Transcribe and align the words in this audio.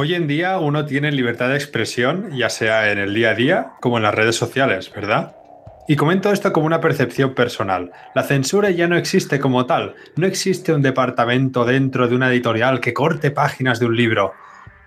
Hoy 0.00 0.14
en 0.14 0.28
día 0.28 0.58
uno 0.60 0.84
tiene 0.84 1.10
libertad 1.10 1.48
de 1.48 1.56
expresión, 1.56 2.30
ya 2.30 2.50
sea 2.50 2.92
en 2.92 2.98
el 2.98 3.12
día 3.12 3.30
a 3.30 3.34
día 3.34 3.72
como 3.80 3.96
en 3.96 4.04
las 4.04 4.14
redes 4.14 4.36
sociales, 4.36 4.92
¿verdad? 4.94 5.34
Y 5.88 5.96
comento 5.96 6.30
esto 6.30 6.52
como 6.52 6.66
una 6.66 6.80
percepción 6.80 7.34
personal. 7.34 7.90
La 8.14 8.22
censura 8.22 8.70
ya 8.70 8.86
no 8.86 8.96
existe 8.96 9.40
como 9.40 9.66
tal. 9.66 9.96
No 10.14 10.28
existe 10.28 10.72
un 10.72 10.82
departamento 10.82 11.64
dentro 11.64 12.06
de 12.06 12.14
una 12.14 12.30
editorial 12.30 12.78
que 12.78 12.94
corte 12.94 13.32
páginas 13.32 13.80
de 13.80 13.86
un 13.86 13.96
libro. 13.96 14.34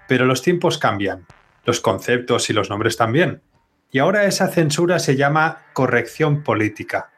Pero 0.07 0.25
los 0.25 0.41
tiempos 0.41 0.77
cambian. 0.77 1.25
Los 1.66 1.81
conceptos 1.81 2.49
y 2.49 2.53
los 2.53 2.70
nombres 2.70 2.95
también. 2.95 3.41
Y 3.91 3.99
ahora 3.99 4.23
esa 4.23 4.48
censura 4.48 4.98
se 4.98 5.17
llama 5.17 5.63
corrección 5.73 6.41
política. 6.41 7.09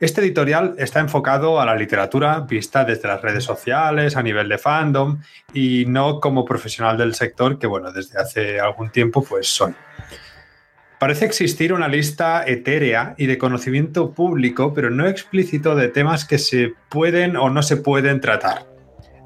Este 0.00 0.22
editorial 0.22 0.76
está 0.78 1.00
enfocado 1.00 1.60
a 1.60 1.66
la 1.66 1.76
literatura 1.76 2.40
vista 2.40 2.86
desde 2.86 3.06
las 3.06 3.20
redes 3.20 3.44
sociales, 3.44 4.16
a 4.16 4.22
nivel 4.22 4.48
de 4.48 4.56
fandom 4.56 5.20
y 5.52 5.84
no 5.86 6.20
como 6.20 6.46
profesional 6.46 6.96
del 6.96 7.14
sector 7.14 7.58
que, 7.58 7.66
bueno, 7.66 7.92
desde 7.92 8.18
hace 8.18 8.58
algún 8.60 8.90
tiempo 8.90 9.22
pues 9.22 9.46
soy. 9.46 9.74
Parece 10.98 11.26
existir 11.26 11.74
una 11.74 11.86
lista 11.86 12.42
etérea 12.46 13.14
y 13.18 13.26
de 13.26 13.36
conocimiento 13.36 14.12
público, 14.12 14.72
pero 14.72 14.88
no 14.88 15.06
explícito 15.06 15.76
de 15.76 15.88
temas 15.88 16.24
que 16.24 16.38
se 16.38 16.72
pueden 16.88 17.36
o 17.36 17.50
no 17.50 17.62
se 17.62 17.76
pueden 17.76 18.22
tratar. 18.22 18.64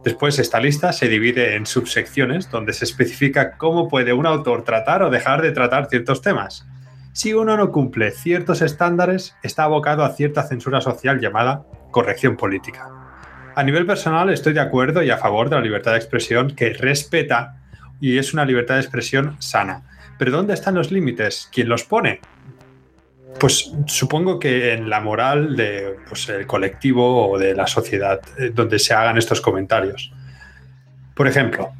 Después, 0.03 0.41
esta 0.41 0.59
lista 0.59 0.93
se 0.93 1.09
divide 1.09 1.55
en 1.55 1.67
subsecciones 1.67 2.51
donde 2.51 2.73
se 2.73 2.85
especifica 2.85 3.57
cómo 3.59 3.89
puede 3.89 4.13
un 4.13 4.27
autor 4.27 4.65
tratar 4.65 5.05
o 5.05 5.11
dejar 5.11 5.41
de 5.41 5.53
tratar 5.53 5.89
ciertos 5.89 6.21
temas. 6.21 6.67
Si 7.15 7.33
uno 7.33 7.57
no 7.57 7.71
cumple 7.71 8.11
ciertos 8.11 8.61
estándares, 8.61 9.37
está 9.45 9.63
abocado 9.63 10.03
a 10.03 10.15
cierta 10.15 10.43
censura 10.43 10.81
social 10.81 11.21
llamada 11.21 11.65
corrección 11.93 12.37
política. 12.37 12.91
A 13.55 13.63
nivel 13.63 13.87
personal 13.87 14.31
estoy 14.31 14.53
de 14.53 14.59
acuerdo 14.59 15.01
y 15.01 15.11
a 15.11 15.17
favor 15.17 15.49
de 15.49 15.55
la 15.55 15.63
libertad 15.63 15.93
de 15.93 15.99
expresión 15.99 16.57
que 16.57 16.73
respeta 16.73 17.63
y 18.01 18.19
es 18.19 18.35
una 18.35 18.45
libertad 18.45 18.75
de 18.75 18.81
expresión 18.81 19.37
sana. 19.41 19.85
Pero 20.19 20.33
¿dónde 20.33 20.55
están 20.55 20.75
los 20.75 20.91
límites? 20.91 21.49
¿Quién 21.53 21.69
los 21.69 21.85
pone? 21.85 22.19
Pues 23.39 23.73
supongo 23.87 24.41
que 24.41 24.73
en 24.73 24.91
la 24.91 25.01
moral 25.01 25.55
del 25.55 25.95
pues, 26.09 26.29
colectivo 26.49 27.31
o 27.31 27.39
de 27.39 27.55
la 27.55 27.69
sociedad 27.69 28.23
eh, 28.41 28.51
donde 28.53 28.81
se 28.81 28.93
hagan 28.93 29.19
estos 29.19 29.41
comentarios. 29.41 30.13
Por 31.15 31.29
ejemplo, 31.29 31.73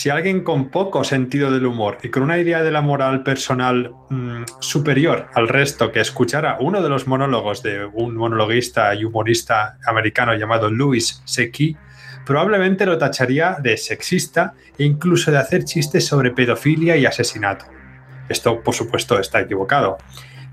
si 0.00 0.08
alguien 0.08 0.44
con 0.44 0.70
poco 0.70 1.04
sentido 1.04 1.50
del 1.50 1.66
humor 1.66 1.98
y 2.02 2.08
con 2.08 2.22
una 2.22 2.38
idea 2.38 2.62
de 2.62 2.70
la 2.70 2.80
moral 2.80 3.22
personal 3.22 3.92
mm, 4.08 4.44
superior 4.58 5.28
al 5.34 5.46
resto 5.46 5.92
que 5.92 6.00
escuchara 6.00 6.56
uno 6.58 6.82
de 6.82 6.88
los 6.88 7.06
monólogos 7.06 7.62
de 7.62 7.84
un 7.84 8.16
monologuista 8.16 8.94
y 8.94 9.04
humorista 9.04 9.76
americano 9.84 10.34
llamado 10.34 10.70
Louis 10.70 11.20
Secky, 11.26 11.76
probablemente 12.24 12.86
lo 12.86 12.96
tacharía 12.96 13.58
de 13.62 13.76
sexista 13.76 14.54
e 14.78 14.84
incluso 14.84 15.30
de 15.30 15.36
hacer 15.36 15.64
chistes 15.64 16.06
sobre 16.06 16.30
pedofilia 16.30 16.96
y 16.96 17.04
asesinato. 17.04 17.66
Esto, 18.30 18.62
por 18.62 18.74
supuesto, 18.74 19.20
está 19.20 19.40
equivocado. 19.40 19.98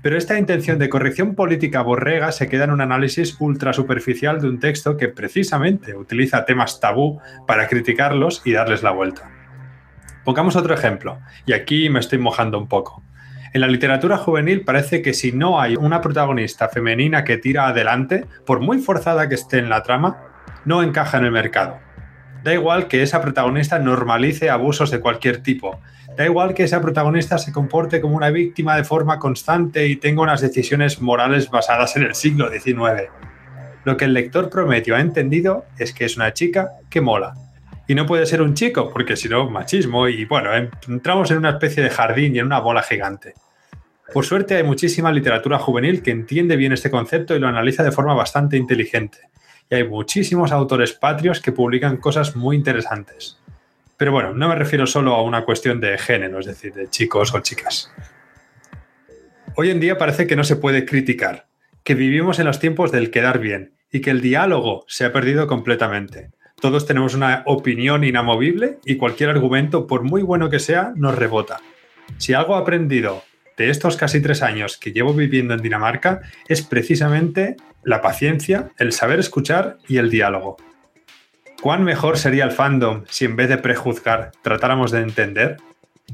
Pero 0.02 0.18
esta 0.18 0.38
intención 0.38 0.78
de 0.78 0.90
corrección 0.90 1.34
política 1.34 1.80
borrega 1.80 2.32
se 2.32 2.48
queda 2.48 2.64
en 2.64 2.72
un 2.72 2.82
análisis 2.82 3.34
ultra 3.40 3.72
superficial 3.72 4.42
de 4.42 4.48
un 4.50 4.60
texto 4.60 4.98
que 4.98 5.08
precisamente 5.08 5.96
utiliza 5.96 6.44
temas 6.44 6.80
tabú 6.80 7.18
para 7.46 7.66
criticarlos 7.66 8.42
y 8.44 8.52
darles 8.52 8.82
la 8.82 8.90
vuelta. 8.90 9.37
Pongamos 10.28 10.56
otro 10.56 10.74
ejemplo, 10.74 11.20
y 11.46 11.54
aquí 11.54 11.88
me 11.88 12.00
estoy 12.00 12.18
mojando 12.18 12.58
un 12.58 12.68
poco. 12.68 13.02
En 13.54 13.62
la 13.62 13.66
literatura 13.66 14.18
juvenil 14.18 14.60
parece 14.60 15.00
que 15.00 15.14
si 15.14 15.32
no 15.32 15.58
hay 15.58 15.74
una 15.74 16.02
protagonista 16.02 16.68
femenina 16.68 17.24
que 17.24 17.38
tira 17.38 17.66
adelante, 17.66 18.26
por 18.44 18.60
muy 18.60 18.76
forzada 18.76 19.26
que 19.26 19.36
esté 19.36 19.56
en 19.56 19.70
la 19.70 19.82
trama, 19.82 20.18
no 20.66 20.82
encaja 20.82 21.16
en 21.16 21.24
el 21.24 21.30
mercado. 21.30 21.78
Da 22.44 22.52
igual 22.52 22.88
que 22.88 23.02
esa 23.02 23.22
protagonista 23.22 23.78
normalice 23.78 24.50
abusos 24.50 24.90
de 24.90 25.00
cualquier 25.00 25.42
tipo, 25.42 25.80
Da 26.14 26.26
igual 26.26 26.52
que 26.52 26.64
esa 26.64 26.82
protagonista 26.82 27.38
se 27.38 27.50
comporte 27.50 28.02
como 28.02 28.14
una 28.14 28.28
víctima 28.28 28.76
de 28.76 28.84
forma 28.84 29.18
constante 29.18 29.86
y 29.86 29.96
tenga 29.96 30.20
unas 30.20 30.42
decisiones 30.42 31.00
morales 31.00 31.48
basadas 31.48 31.96
en 31.96 32.02
el 32.02 32.14
siglo 32.14 32.50
XIX. 32.50 33.08
Lo 33.84 33.96
que 33.96 34.04
el 34.04 34.12
lector 34.12 34.50
prometió 34.50 34.94
ha 34.94 35.00
entendido 35.00 35.64
es 35.78 35.94
que 35.94 36.04
es 36.04 36.18
una 36.18 36.34
chica 36.34 36.72
que 36.90 37.00
mola. 37.00 37.32
Y 37.88 37.94
no 37.94 38.04
puede 38.04 38.26
ser 38.26 38.42
un 38.42 38.52
chico, 38.52 38.90
porque 38.90 39.16
si 39.16 39.30
no, 39.30 39.48
machismo 39.48 40.08
y 40.08 40.26
bueno, 40.26 40.50
entramos 40.86 41.30
en 41.30 41.38
una 41.38 41.50
especie 41.50 41.82
de 41.82 41.88
jardín 41.88 42.36
y 42.36 42.38
en 42.38 42.44
una 42.44 42.60
bola 42.60 42.82
gigante. 42.82 43.32
Por 44.12 44.26
suerte 44.26 44.56
hay 44.56 44.62
muchísima 44.62 45.10
literatura 45.10 45.58
juvenil 45.58 46.02
que 46.02 46.10
entiende 46.10 46.56
bien 46.56 46.72
este 46.72 46.90
concepto 46.90 47.34
y 47.34 47.38
lo 47.38 47.48
analiza 47.48 47.82
de 47.82 47.90
forma 47.90 48.12
bastante 48.12 48.58
inteligente. 48.58 49.18
Y 49.70 49.76
hay 49.76 49.88
muchísimos 49.88 50.52
autores 50.52 50.92
patrios 50.92 51.40
que 51.40 51.50
publican 51.50 51.96
cosas 51.96 52.36
muy 52.36 52.56
interesantes. 52.56 53.38
Pero 53.96 54.12
bueno, 54.12 54.34
no 54.34 54.50
me 54.50 54.54
refiero 54.54 54.86
solo 54.86 55.14
a 55.14 55.22
una 55.22 55.46
cuestión 55.46 55.80
de 55.80 55.96
género, 55.96 56.40
es 56.40 56.46
decir, 56.46 56.74
de 56.74 56.90
chicos 56.90 57.34
o 57.34 57.40
chicas. 57.40 57.90
Hoy 59.56 59.70
en 59.70 59.80
día 59.80 59.96
parece 59.96 60.26
que 60.26 60.36
no 60.36 60.44
se 60.44 60.56
puede 60.56 60.84
criticar, 60.84 61.46
que 61.84 61.94
vivimos 61.94 62.38
en 62.38 62.46
los 62.46 62.60
tiempos 62.60 62.92
del 62.92 63.10
quedar 63.10 63.38
bien 63.38 63.72
y 63.90 64.02
que 64.02 64.10
el 64.10 64.20
diálogo 64.20 64.84
se 64.88 65.06
ha 65.06 65.12
perdido 65.12 65.46
completamente. 65.46 66.30
Todos 66.60 66.86
tenemos 66.86 67.14
una 67.14 67.42
opinión 67.46 68.02
inamovible 68.02 68.78
y 68.84 68.96
cualquier 68.96 69.30
argumento, 69.30 69.86
por 69.86 70.02
muy 70.02 70.22
bueno 70.22 70.50
que 70.50 70.58
sea, 70.58 70.92
nos 70.96 71.14
rebota. 71.14 71.60
Si 72.16 72.34
algo 72.34 72.56
he 72.56 72.60
aprendido 72.60 73.22
de 73.56 73.70
estos 73.70 73.96
casi 73.96 74.20
tres 74.20 74.42
años 74.42 74.76
que 74.76 74.92
llevo 74.92 75.14
viviendo 75.14 75.54
en 75.54 75.62
Dinamarca 75.62 76.20
es 76.48 76.62
precisamente 76.62 77.56
la 77.84 78.00
paciencia, 78.00 78.70
el 78.76 78.92
saber 78.92 79.20
escuchar 79.20 79.78
y 79.86 79.98
el 79.98 80.10
diálogo. 80.10 80.56
¿Cuán 81.62 81.84
mejor 81.84 82.18
sería 82.18 82.44
el 82.44 82.52
fandom 82.52 83.04
si 83.08 83.24
en 83.24 83.36
vez 83.36 83.48
de 83.48 83.58
prejuzgar 83.58 84.32
tratáramos 84.42 84.90
de 84.90 85.00
entender? 85.00 85.58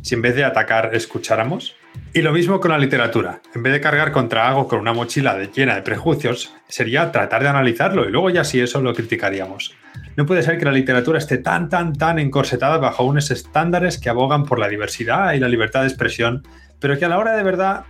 Si 0.03 0.15
en 0.15 0.22
vez 0.22 0.37
de 0.37 0.44
atacar 0.44 0.94
escucháramos? 0.94 1.76
Y 2.12 2.22
lo 2.22 2.32
mismo 2.32 2.61
con 2.61 2.71
la 2.71 2.78
literatura. 2.78 3.41
En 3.55 3.62
vez 3.62 3.72
de 3.72 3.81
cargar 3.81 4.12
contra 4.12 4.49
algo 4.49 4.69
con 4.69 4.81
una 4.81 4.93
mochila 4.93 5.38
llena 5.55 5.75
de 5.75 5.82
prejuicios, 5.82 6.53
sería 6.69 7.12
tratar 7.12 7.43
de 7.43 7.49
analizarlo 7.49 8.06
y 8.06 8.11
luego 8.11 8.31
ya 8.31 8.44
si 8.44 8.61
eso 8.61 8.81
lo 8.81 8.94
criticaríamos. 8.94 9.75
No 10.17 10.27
puede 10.27 10.43
ser 10.43 10.59
que 10.59 10.65
la 10.65 10.73
literatura 10.73 11.19
esté 11.19 11.39
tan, 11.39 11.69
tan, 11.69 11.93
tan 11.93 12.19
encorsetada 12.19 12.79
bajo 12.79 13.05
unos 13.05 13.31
estándares 13.31 13.99
que 13.99 14.09
abogan 14.09 14.45
por 14.45 14.59
la 14.59 14.69
diversidad 14.69 15.33
y 15.33 15.41
la 15.41 15.49
libertad 15.49 15.81
de 15.81 15.89
expresión, 15.89 16.47
pero 16.79 16.99
que 16.99 17.05
a 17.05 17.09
la 17.09 17.19
hora 17.19 17.37
de 17.37 17.43
verdad 17.43 17.85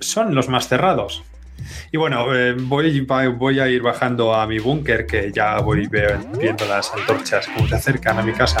son 0.00 0.34
los 0.34 0.48
más 0.48 0.68
cerrados. 0.68 1.22
Y 1.92 1.96
bueno, 1.96 2.34
eh, 2.34 2.54
voy, 2.58 3.00
voy 3.00 3.60
a 3.60 3.68
ir 3.68 3.82
bajando 3.82 4.34
a 4.34 4.46
mi 4.46 4.58
búnker, 4.58 5.06
que 5.06 5.32
ya 5.32 5.58
voy 5.60 5.88
viendo 5.88 6.66
las 6.66 6.92
antorchas 6.94 7.48
como 7.48 7.68
se 7.68 7.74
acercan 7.74 8.18
a 8.18 8.22
mi 8.22 8.32
casa. 8.32 8.60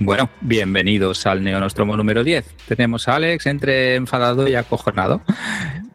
Bueno, 0.00 0.30
bienvenidos 0.40 1.26
al 1.26 1.42
Neonostromo 1.42 1.96
número 1.96 2.22
10. 2.22 2.46
Tenemos 2.68 3.08
a 3.08 3.16
Alex 3.16 3.46
entre 3.46 3.96
enfadado 3.96 4.46
y 4.46 4.54
acojonado. 4.54 5.22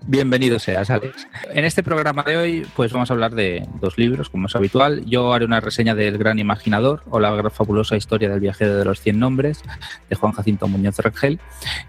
Bienvenido 0.05 0.59
seas, 0.59 0.89
Alex. 0.89 1.25
En 1.53 1.63
este 1.63 1.83
programa 1.83 2.23
de 2.23 2.35
hoy, 2.35 2.67
pues 2.75 2.91
vamos 2.91 3.09
a 3.09 3.13
hablar 3.13 3.33
de 3.33 3.65
dos 3.79 3.97
libros, 3.97 4.29
como 4.29 4.47
es 4.47 4.55
habitual. 4.57 5.05
Yo 5.05 5.31
haré 5.31 5.45
una 5.45 5.61
reseña 5.61 5.95
del 5.95 6.17
Gran 6.17 6.37
Imaginador 6.37 7.03
o 7.09 7.21
la 7.21 7.49
fabulosa 7.49 7.95
historia 7.95 8.27
del 8.27 8.41
viajero 8.41 8.75
de 8.75 8.83
los 8.83 8.99
100 8.99 9.17
nombres, 9.17 9.63
de 10.09 10.15
Juan 10.17 10.33
Jacinto 10.33 10.67
Muñoz 10.67 10.99
Rangel. 10.99 11.39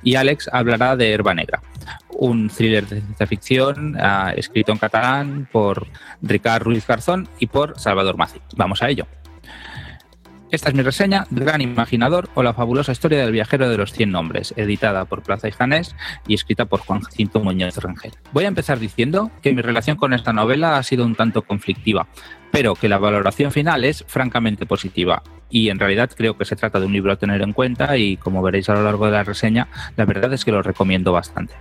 Y 0.04 0.14
Alex 0.14 0.48
hablará 0.52 0.94
de 0.94 1.10
Herba 1.10 1.34
Negra, 1.34 1.62
un 2.10 2.48
thriller 2.48 2.86
de 2.86 3.00
ciencia 3.00 3.26
ficción 3.26 3.96
ah, 3.98 4.32
escrito 4.36 4.70
en 4.70 4.78
catalán 4.78 5.48
por 5.50 5.88
Ricard 6.22 6.62
Ruiz 6.62 6.86
Garzón 6.86 7.28
y 7.40 7.48
por 7.48 7.76
Salvador 7.80 8.16
Maci. 8.16 8.38
Vamos 8.54 8.84
a 8.84 8.88
ello. 8.88 9.08
Esta 10.54 10.68
es 10.68 10.76
mi 10.76 10.84
reseña 10.84 11.26
Gran 11.30 11.62
Imaginador 11.62 12.30
o 12.34 12.44
la 12.44 12.54
fabulosa 12.54 12.92
historia 12.92 13.18
del 13.18 13.32
viajero 13.32 13.68
de 13.68 13.76
los 13.76 13.92
100 13.92 14.12
nombres, 14.12 14.54
editada 14.56 15.04
por 15.04 15.24
Plaza 15.24 15.48
y 15.48 15.50
Janés 15.50 15.96
y 16.28 16.34
escrita 16.34 16.66
por 16.66 16.78
Juan 16.78 17.00
Jacinto 17.00 17.40
Muñoz 17.40 17.76
Rangel. 17.78 18.12
Voy 18.32 18.44
a 18.44 18.48
empezar 18.48 18.78
diciendo 18.78 19.32
que 19.42 19.52
mi 19.52 19.62
relación 19.62 19.96
con 19.96 20.12
esta 20.12 20.32
novela 20.32 20.78
ha 20.78 20.82
sido 20.84 21.04
un 21.04 21.16
tanto 21.16 21.42
conflictiva, 21.42 22.06
pero 22.52 22.76
que 22.76 22.88
la 22.88 22.98
valoración 22.98 23.50
final 23.50 23.84
es 23.84 24.04
francamente 24.06 24.64
positiva 24.64 25.24
y 25.50 25.70
en 25.70 25.80
realidad 25.80 26.12
creo 26.16 26.38
que 26.38 26.44
se 26.44 26.54
trata 26.54 26.78
de 26.78 26.86
un 26.86 26.92
libro 26.92 27.10
a 27.10 27.16
tener 27.16 27.42
en 27.42 27.52
cuenta 27.52 27.96
y 27.96 28.16
como 28.16 28.40
veréis 28.40 28.68
a 28.68 28.74
lo 28.74 28.84
largo 28.84 29.06
de 29.06 29.12
la 29.12 29.24
reseña, 29.24 29.66
la 29.96 30.04
verdad 30.04 30.32
es 30.32 30.44
que 30.44 30.52
lo 30.52 30.62
recomiendo 30.62 31.10
bastante. 31.10 31.54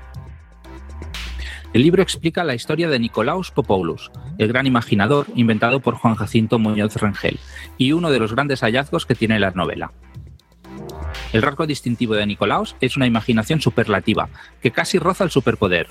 El 1.74 1.82
libro 1.82 2.04
explica 2.04 2.44
la 2.44 2.54
historia 2.54 2.88
de 2.88 3.00
Nicolaus 3.00 3.50
Popoulos, 3.50 4.12
el 4.38 4.48
gran 4.48 4.68
imaginador 4.68 5.26
inventado 5.34 5.80
por 5.80 5.96
Juan 5.96 6.14
Jacinto 6.14 6.60
Muñoz 6.60 6.96
Rengel, 6.98 7.40
y 7.80 7.94
uno 7.94 8.12
de 8.12 8.20
los 8.20 8.34
grandes 8.34 8.62
hallazgos 8.62 9.08
que 9.08 9.16
tiene 9.16 9.40
la 9.40 9.50
novela. 9.50 9.92
El 11.34 11.42
rasgo 11.42 11.66
distintivo 11.66 12.14
de 12.14 12.28
Nicolaus 12.28 12.76
es 12.80 12.96
una 12.96 13.08
imaginación 13.08 13.60
superlativa, 13.60 14.30
que 14.62 14.70
casi 14.70 15.00
roza 15.00 15.24
el 15.24 15.32
superpoder. 15.32 15.88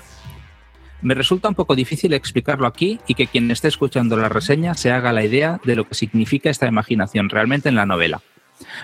Me 1.01 1.15
resulta 1.15 1.49
un 1.49 1.55
poco 1.55 1.75
difícil 1.75 2.13
explicarlo 2.13 2.65
aquí 2.65 3.01
y 3.05 3.15
que 3.15 3.27
quien 3.27 3.51
esté 3.51 3.67
escuchando 3.67 4.15
la 4.15 4.29
reseña 4.29 4.75
se 4.75 4.89
haga 4.89 5.11
la 5.11 5.25
idea 5.25 5.59
de 5.65 5.75
lo 5.75 5.85
que 5.85 5.95
significa 5.95 6.49
esta 6.49 6.65
imaginación 6.65 7.27
realmente 7.27 7.67
en 7.67 7.75
la 7.75 7.85
novela. 7.85 8.21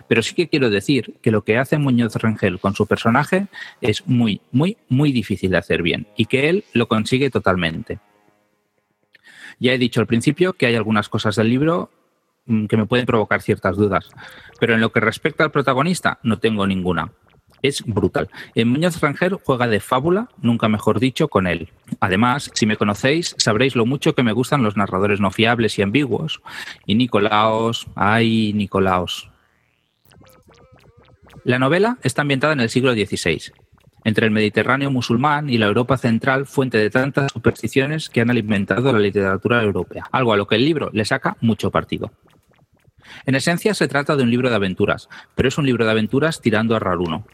Pero 0.07 0.21
sí 0.21 0.35
que 0.35 0.49
quiero 0.49 0.69
decir 0.69 1.15
que 1.21 1.31
lo 1.31 1.43
que 1.43 1.57
hace 1.57 1.77
Muñoz 1.77 2.15
Rengel 2.15 2.59
con 2.59 2.75
su 2.75 2.87
personaje 2.87 3.47
es 3.81 4.05
muy, 4.07 4.41
muy, 4.51 4.77
muy 4.87 5.11
difícil 5.11 5.51
de 5.51 5.57
hacer 5.57 5.81
bien 5.81 6.07
y 6.15 6.25
que 6.25 6.49
él 6.49 6.63
lo 6.73 6.87
consigue 6.87 7.29
totalmente. 7.29 7.99
Ya 9.59 9.73
he 9.73 9.77
dicho 9.77 9.99
al 9.99 10.07
principio 10.07 10.53
que 10.53 10.65
hay 10.65 10.75
algunas 10.75 11.09
cosas 11.09 11.35
del 11.35 11.49
libro 11.49 11.91
mm, 12.45 12.65
que 12.65 12.77
me 12.77 12.85
pueden 12.85 13.05
provocar 13.05 13.41
ciertas 13.41 13.75
dudas, 13.75 14.09
pero 14.59 14.73
en 14.73 14.81
lo 14.81 14.91
que 14.91 14.99
respecta 14.99 15.43
al 15.43 15.51
protagonista 15.51 16.19
no 16.23 16.39
tengo 16.39 16.65
ninguna. 16.65 17.11
Es 17.61 17.83
brutal. 17.85 18.29
En 18.55 18.69
Muñoz 18.69 19.01
Rangel 19.01 19.33
juega 19.33 19.67
de 19.67 19.81
fábula, 19.81 20.29
nunca 20.41 20.69
mejor 20.69 20.99
dicho, 20.99 21.27
con 21.27 21.45
él. 21.45 21.69
Además, 21.99 22.51
si 22.53 22.65
me 22.65 22.77
conocéis, 22.77 23.35
sabréis 23.37 23.75
lo 23.75 23.85
mucho 23.85 24.15
que 24.15 24.23
me 24.23 24.31
gustan 24.31 24.63
los 24.63 24.77
narradores 24.77 25.19
no 25.19 25.31
fiables 25.31 25.77
y 25.77 25.81
ambiguos. 25.81 26.41
Y 26.85 26.95
Nicolaos, 26.95 27.87
ay, 27.95 28.53
Nicolaos, 28.53 29.29
la 31.43 31.59
novela 31.59 31.97
está 32.03 32.21
ambientada 32.21 32.53
en 32.53 32.59
el 32.59 32.69
siglo 32.69 32.93
XVI, 32.93 33.51
entre 34.03 34.25
el 34.25 34.31
Mediterráneo 34.31 34.91
musulmán 34.91 35.49
y 35.49 35.57
la 35.57 35.67
Europa 35.67 35.97
central, 35.97 36.45
fuente 36.45 36.77
de 36.77 36.89
tantas 36.89 37.31
supersticiones 37.31 38.09
que 38.09 38.21
han 38.21 38.29
alimentado 38.29 38.91
la 38.91 38.99
literatura 38.99 39.61
europea, 39.61 40.05
algo 40.11 40.33
a 40.33 40.37
lo 40.37 40.47
que 40.47 40.55
el 40.55 40.65
libro 40.65 40.89
le 40.93 41.05
saca 41.05 41.37
mucho 41.41 41.71
partido. 41.71 42.11
En 43.25 43.35
esencia 43.35 43.73
se 43.73 43.87
trata 43.87 44.15
de 44.15 44.23
un 44.23 44.31
libro 44.31 44.49
de 44.49 44.55
aventuras, 44.55 45.09
pero 45.35 45.49
es 45.49 45.57
un 45.57 45.65
libro 45.65 45.85
de 45.85 45.91
aventuras 45.91 46.41
tirando 46.41 46.75
a 46.75 46.79
raruno. 46.79 47.25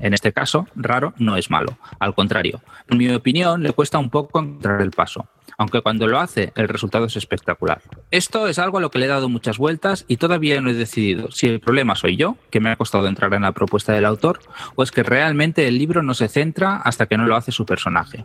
En 0.00 0.14
este 0.14 0.32
caso, 0.32 0.66
raro 0.74 1.14
no 1.18 1.36
es 1.36 1.50
malo, 1.50 1.78
al 1.98 2.14
contrario, 2.14 2.60
en 2.88 2.98
mi 2.98 3.08
opinión 3.10 3.62
le 3.62 3.72
cuesta 3.72 3.98
un 3.98 4.10
poco 4.10 4.40
encontrar 4.40 4.82
el 4.82 4.90
paso 4.90 5.28
aunque 5.58 5.80
cuando 5.80 6.06
lo 6.06 6.18
hace 6.18 6.52
el 6.54 6.68
resultado 6.68 7.06
es 7.06 7.16
espectacular. 7.16 7.80
Esto 8.10 8.46
es 8.48 8.58
algo 8.58 8.78
a 8.78 8.80
lo 8.80 8.90
que 8.90 8.98
le 8.98 9.06
he 9.06 9.08
dado 9.08 9.28
muchas 9.28 9.58
vueltas 9.58 10.04
y 10.08 10.16
todavía 10.16 10.60
no 10.60 10.70
he 10.70 10.74
decidido 10.74 11.30
si 11.30 11.46
el 11.46 11.60
problema 11.60 11.94
soy 11.94 12.16
yo, 12.16 12.36
que 12.50 12.60
me 12.60 12.70
ha 12.70 12.76
costado 12.76 13.06
entrar 13.06 13.32
en 13.34 13.42
la 13.42 13.52
propuesta 13.52 13.92
del 13.92 14.04
autor, 14.04 14.40
o 14.74 14.82
es 14.82 14.90
que 14.90 15.02
realmente 15.02 15.66
el 15.66 15.78
libro 15.78 16.02
no 16.02 16.14
se 16.14 16.28
centra 16.28 16.76
hasta 16.76 17.06
que 17.06 17.16
no 17.16 17.26
lo 17.26 17.36
hace 17.36 17.52
su 17.52 17.64
personaje. 17.64 18.24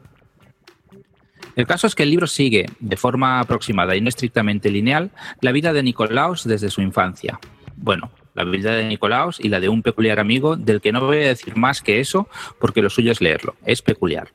El 1.56 1.68
caso 1.68 1.88
es 1.88 1.96
que 1.96 2.04
el 2.04 2.10
libro 2.10 2.28
sigue, 2.28 2.68
de 2.80 2.98
forma 2.98 3.40
aproximada 3.40 3.96
y 3.96 4.02
no 4.02 4.10
estrictamente 4.10 4.72
lineal, 4.72 5.12
la 5.42 5.52
vida 5.52 5.74
de 5.74 5.84
Nicolaos 5.84 6.46
desde 6.46 6.70
su 6.70 6.82
infancia. 6.82 7.40
Bueno, 7.76 8.12
la 8.34 8.44
vida 8.44 8.76
de 8.76 8.86
Nicolaos 8.86 9.40
y 9.40 9.50
la 9.50 9.60
de 9.60 9.70
un 9.70 9.82
peculiar 9.82 10.20
amigo 10.20 10.56
del 10.56 10.82
que 10.82 10.92
no 10.92 11.02
voy 11.02 11.18
a 11.18 11.28
decir 11.28 11.56
más 11.56 11.82
que 11.82 12.00
eso 12.00 12.28
porque 12.60 12.82
lo 12.82 12.90
suyo 12.90 13.12
es 13.12 13.22
leerlo, 13.22 13.56
es 13.66 13.82
peculiar. 13.82 14.30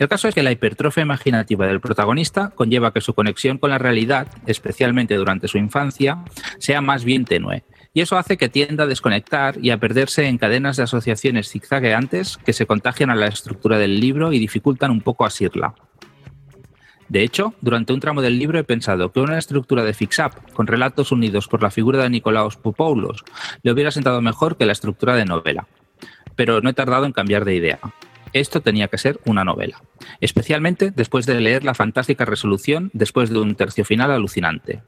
El 0.00 0.08
caso 0.08 0.28
es 0.28 0.34
que 0.34 0.42
la 0.42 0.50
hipertrofia 0.50 1.02
imaginativa 1.02 1.66
del 1.66 1.80
protagonista 1.80 2.52
conlleva 2.54 2.90
que 2.90 3.02
su 3.02 3.12
conexión 3.12 3.58
con 3.58 3.68
la 3.68 3.76
realidad, 3.76 4.28
especialmente 4.46 5.14
durante 5.14 5.46
su 5.46 5.58
infancia, 5.58 6.24
sea 6.58 6.80
más 6.80 7.04
bien 7.04 7.26
tenue. 7.26 7.64
Y 7.92 8.00
eso 8.00 8.16
hace 8.16 8.38
que 8.38 8.48
tienda 8.48 8.84
a 8.84 8.86
desconectar 8.86 9.58
y 9.60 9.70
a 9.70 9.78
perderse 9.78 10.26
en 10.26 10.38
cadenas 10.38 10.78
de 10.78 10.84
asociaciones 10.84 11.50
zigzagueantes 11.50 12.38
que 12.38 12.54
se 12.54 12.64
contagian 12.64 13.10
a 13.10 13.14
la 13.14 13.26
estructura 13.26 13.76
del 13.76 14.00
libro 14.00 14.32
y 14.32 14.38
dificultan 14.38 14.90
un 14.90 15.02
poco 15.02 15.26
asirla. 15.26 15.74
De 17.10 17.22
hecho, 17.22 17.52
durante 17.60 17.92
un 17.92 18.00
tramo 18.00 18.22
del 18.22 18.38
libro 18.38 18.58
he 18.58 18.64
pensado 18.64 19.12
que 19.12 19.20
una 19.20 19.36
estructura 19.36 19.84
de 19.84 19.92
fix-up 19.92 20.32
con 20.54 20.66
relatos 20.66 21.12
unidos 21.12 21.46
por 21.46 21.62
la 21.62 21.70
figura 21.70 22.02
de 22.02 22.08
Nicolaos 22.08 22.56
Popoulos 22.56 23.24
le 23.62 23.72
hubiera 23.72 23.90
sentado 23.90 24.22
mejor 24.22 24.56
que 24.56 24.64
la 24.64 24.72
estructura 24.72 25.14
de 25.16 25.26
novela. 25.26 25.66
Pero 26.36 26.62
no 26.62 26.70
he 26.70 26.74
tardado 26.74 27.04
en 27.04 27.12
cambiar 27.12 27.44
de 27.44 27.56
idea 27.56 27.80
esto 28.32 28.60
tenía 28.60 28.88
que 28.88 28.98
ser 28.98 29.20
una 29.24 29.44
novela, 29.44 29.82
especialmente 30.20 30.90
después 30.90 31.26
de 31.26 31.40
leer 31.40 31.64
la 31.64 31.74
fantástica 31.74 32.24
resolución 32.24 32.90
después 32.92 33.30
de 33.30 33.38
un 33.38 33.54
tercio 33.54 33.84
final 33.84 34.10
alucinante. 34.10 34.82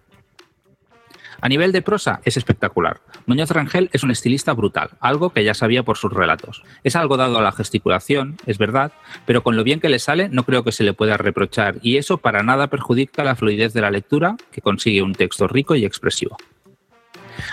A 1.42 1.48
nivel 1.48 1.72
de 1.72 1.82
prosa 1.82 2.20
es 2.24 2.36
espectacular. 2.36 3.00
Muñoz 3.26 3.50
Rangel 3.50 3.90
es 3.92 4.04
un 4.04 4.12
estilista 4.12 4.52
brutal, 4.52 4.90
algo 5.00 5.30
que 5.30 5.42
ya 5.42 5.54
sabía 5.54 5.82
por 5.82 5.98
sus 5.98 6.12
relatos. 6.12 6.62
Es 6.84 6.94
algo 6.94 7.16
dado 7.16 7.36
a 7.36 7.42
la 7.42 7.50
gesticulación, 7.50 8.36
es 8.46 8.58
verdad, 8.58 8.92
pero 9.26 9.42
con 9.42 9.56
lo 9.56 9.64
bien 9.64 9.80
que 9.80 9.88
le 9.88 9.98
sale 9.98 10.28
no 10.28 10.44
creo 10.44 10.62
que 10.62 10.70
se 10.70 10.84
le 10.84 10.94
pueda 10.94 11.16
reprochar 11.16 11.78
y 11.82 11.96
eso 11.96 12.18
para 12.18 12.44
nada 12.44 12.68
perjudica 12.68 13.24
la 13.24 13.34
fluidez 13.34 13.72
de 13.72 13.80
la 13.80 13.90
lectura, 13.90 14.36
que 14.52 14.60
consigue 14.60 15.02
un 15.02 15.16
texto 15.16 15.48
rico 15.48 15.74
y 15.74 15.84
expresivo. 15.84 16.36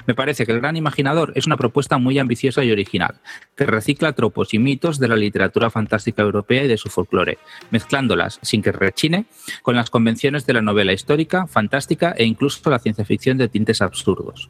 Me 0.09 0.15
parece 0.15 0.47
que 0.47 0.51
El 0.53 0.59
Gran 0.59 0.75
Imaginador 0.75 1.33
es 1.35 1.45
una 1.45 1.55
propuesta 1.55 1.99
muy 1.99 2.17
ambiciosa 2.17 2.63
y 2.63 2.71
original, 2.71 3.21
que 3.55 3.67
recicla 3.67 4.13
tropos 4.13 4.55
y 4.55 4.57
mitos 4.57 4.97
de 4.97 5.07
la 5.07 5.15
literatura 5.15 5.69
fantástica 5.69 6.23
europea 6.23 6.63
y 6.63 6.67
de 6.67 6.77
su 6.77 6.89
folclore, 6.89 7.37
mezclándolas, 7.69 8.39
sin 8.41 8.63
que 8.63 8.71
rechine, 8.71 9.27
con 9.61 9.75
las 9.75 9.91
convenciones 9.91 10.47
de 10.47 10.53
la 10.53 10.63
novela 10.63 10.93
histórica, 10.93 11.45
fantástica 11.45 12.15
e 12.17 12.25
incluso 12.25 12.67
la 12.71 12.79
ciencia 12.79 13.05
ficción 13.05 13.37
de 13.37 13.49
tintes 13.49 13.83
absurdos. 13.83 14.49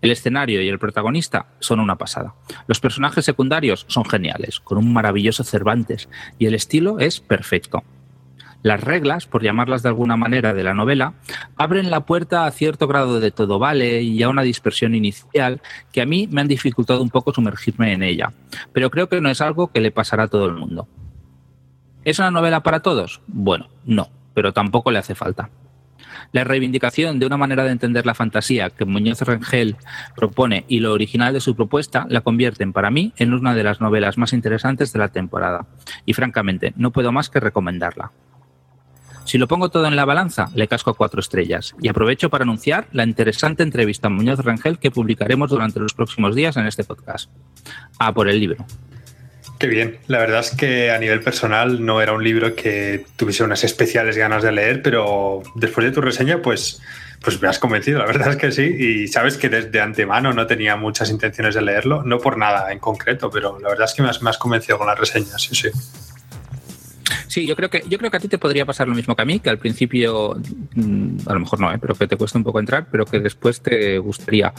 El 0.00 0.12
escenario 0.12 0.62
y 0.62 0.68
el 0.68 0.78
protagonista 0.78 1.48
son 1.58 1.78
una 1.78 1.96
pasada. 1.96 2.34
Los 2.66 2.80
personajes 2.80 3.26
secundarios 3.26 3.84
son 3.88 4.06
geniales, 4.06 4.60
con 4.60 4.78
un 4.78 4.94
maravilloso 4.94 5.44
Cervantes, 5.44 6.08
y 6.38 6.46
el 6.46 6.54
estilo 6.54 7.00
es 7.00 7.20
perfecto. 7.20 7.84
Las 8.62 8.82
reglas, 8.82 9.26
por 9.26 9.42
llamarlas 9.42 9.82
de 9.82 9.88
alguna 9.88 10.16
manera, 10.16 10.52
de 10.52 10.64
la 10.64 10.74
novela, 10.74 11.14
abren 11.56 11.90
la 11.90 12.00
puerta 12.00 12.44
a 12.44 12.50
cierto 12.50 12.88
grado 12.88 13.20
de 13.20 13.30
todo 13.30 13.58
vale 13.58 14.02
y 14.02 14.22
a 14.22 14.28
una 14.28 14.42
dispersión 14.42 14.94
inicial 14.94 15.60
que 15.92 16.02
a 16.02 16.06
mí 16.06 16.28
me 16.30 16.40
han 16.40 16.48
dificultado 16.48 17.02
un 17.02 17.10
poco 17.10 17.32
sumergirme 17.32 17.92
en 17.92 18.02
ella. 18.02 18.32
Pero 18.72 18.90
creo 18.90 19.08
que 19.08 19.20
no 19.20 19.30
es 19.30 19.40
algo 19.40 19.68
que 19.68 19.80
le 19.80 19.92
pasará 19.92 20.24
a 20.24 20.28
todo 20.28 20.46
el 20.46 20.54
mundo. 20.54 20.88
¿Es 22.04 22.18
una 22.18 22.30
novela 22.30 22.62
para 22.62 22.80
todos? 22.80 23.20
Bueno, 23.28 23.68
no, 23.84 24.08
pero 24.34 24.52
tampoco 24.52 24.90
le 24.90 24.98
hace 24.98 25.14
falta. 25.14 25.50
La 26.32 26.44
reivindicación 26.44 27.18
de 27.18 27.26
una 27.26 27.36
manera 27.36 27.64
de 27.64 27.70
entender 27.70 28.06
la 28.06 28.14
fantasía 28.14 28.70
que 28.70 28.84
Muñoz 28.84 29.22
Rengel 29.22 29.76
propone 30.16 30.64
y 30.68 30.80
lo 30.80 30.92
original 30.92 31.32
de 31.32 31.40
su 31.40 31.54
propuesta 31.54 32.06
la 32.08 32.20
convierten 32.20 32.72
para 32.72 32.90
mí 32.90 33.12
en 33.16 33.32
una 33.32 33.54
de 33.54 33.62
las 33.62 33.80
novelas 33.80 34.18
más 34.18 34.32
interesantes 34.32 34.92
de 34.92 34.98
la 34.98 35.08
temporada. 35.08 35.66
Y 36.04 36.12
francamente, 36.14 36.72
no 36.76 36.92
puedo 36.92 37.12
más 37.12 37.30
que 37.30 37.40
recomendarla. 37.40 38.12
Si 39.28 39.36
lo 39.36 39.46
pongo 39.46 39.68
todo 39.68 39.86
en 39.86 39.94
la 39.94 40.06
balanza, 40.06 40.48
le 40.54 40.68
casco 40.68 40.94
cuatro 40.94 41.20
estrellas. 41.20 41.74
Y 41.82 41.88
aprovecho 41.88 42.30
para 42.30 42.44
anunciar 42.44 42.88
la 42.92 43.04
interesante 43.04 43.62
entrevista 43.62 44.06
a 44.06 44.10
Muñoz 44.10 44.38
Rangel 44.38 44.78
que 44.78 44.90
publicaremos 44.90 45.50
durante 45.50 45.78
los 45.80 45.92
próximos 45.92 46.34
días 46.34 46.56
en 46.56 46.66
este 46.66 46.82
podcast. 46.82 47.28
A 47.98 48.14
por 48.14 48.30
el 48.30 48.40
libro. 48.40 48.64
Qué 49.58 49.66
bien. 49.66 49.98
La 50.06 50.16
verdad 50.16 50.40
es 50.40 50.52
que 50.52 50.92
a 50.92 50.98
nivel 50.98 51.20
personal 51.20 51.84
no 51.84 52.00
era 52.00 52.14
un 52.14 52.24
libro 52.24 52.54
que 52.54 53.04
tuviese 53.16 53.44
unas 53.44 53.64
especiales 53.64 54.16
ganas 54.16 54.42
de 54.42 54.50
leer, 54.50 54.80
pero 54.80 55.42
después 55.56 55.84
de 55.84 55.92
tu 55.92 56.00
reseña, 56.00 56.40
pues, 56.40 56.80
pues 57.20 57.38
me 57.42 57.48
has 57.48 57.58
convencido. 57.58 57.98
La 57.98 58.06
verdad 58.06 58.30
es 58.30 58.36
que 58.36 58.50
sí. 58.50 58.62
Y 58.62 59.08
sabes 59.08 59.36
que 59.36 59.50
desde 59.50 59.78
antemano 59.82 60.32
no 60.32 60.46
tenía 60.46 60.76
muchas 60.76 61.10
intenciones 61.10 61.54
de 61.54 61.60
leerlo, 61.60 62.02
no 62.02 62.18
por 62.18 62.38
nada 62.38 62.72
en 62.72 62.78
concreto, 62.78 63.28
pero 63.30 63.58
la 63.58 63.68
verdad 63.68 63.84
es 63.84 63.92
que 63.92 64.00
me 64.00 64.08
has, 64.08 64.22
me 64.22 64.30
has 64.30 64.38
convencido 64.38 64.78
con 64.78 64.86
la 64.86 64.94
reseña, 64.94 65.36
sí, 65.36 65.54
sí. 65.54 65.68
Sí, 67.28 67.46
yo 67.46 67.54
creo 67.54 67.70
que 67.70 67.84
yo 67.88 67.98
creo 67.98 68.10
que 68.10 68.16
a 68.16 68.20
ti 68.20 68.28
te 68.28 68.38
podría 68.38 68.64
pasar 68.66 68.88
lo 68.88 68.94
mismo 68.94 69.14
que 69.14 69.22
a 69.22 69.24
mí, 69.24 69.38
que 69.38 69.50
al 69.50 69.58
principio 69.58 70.36
mm, 70.74 71.18
a 71.26 71.34
lo 71.34 71.40
mejor 71.40 71.60
no, 71.60 71.72
¿eh? 71.72 71.78
pero 71.78 71.94
que 71.94 72.08
te 72.08 72.16
cuesta 72.16 72.38
un 72.38 72.44
poco 72.44 72.58
entrar, 72.58 72.88
pero 72.90 73.04
que 73.04 73.20
después 73.20 73.60
te 73.60 73.98
gustaría. 73.98 74.52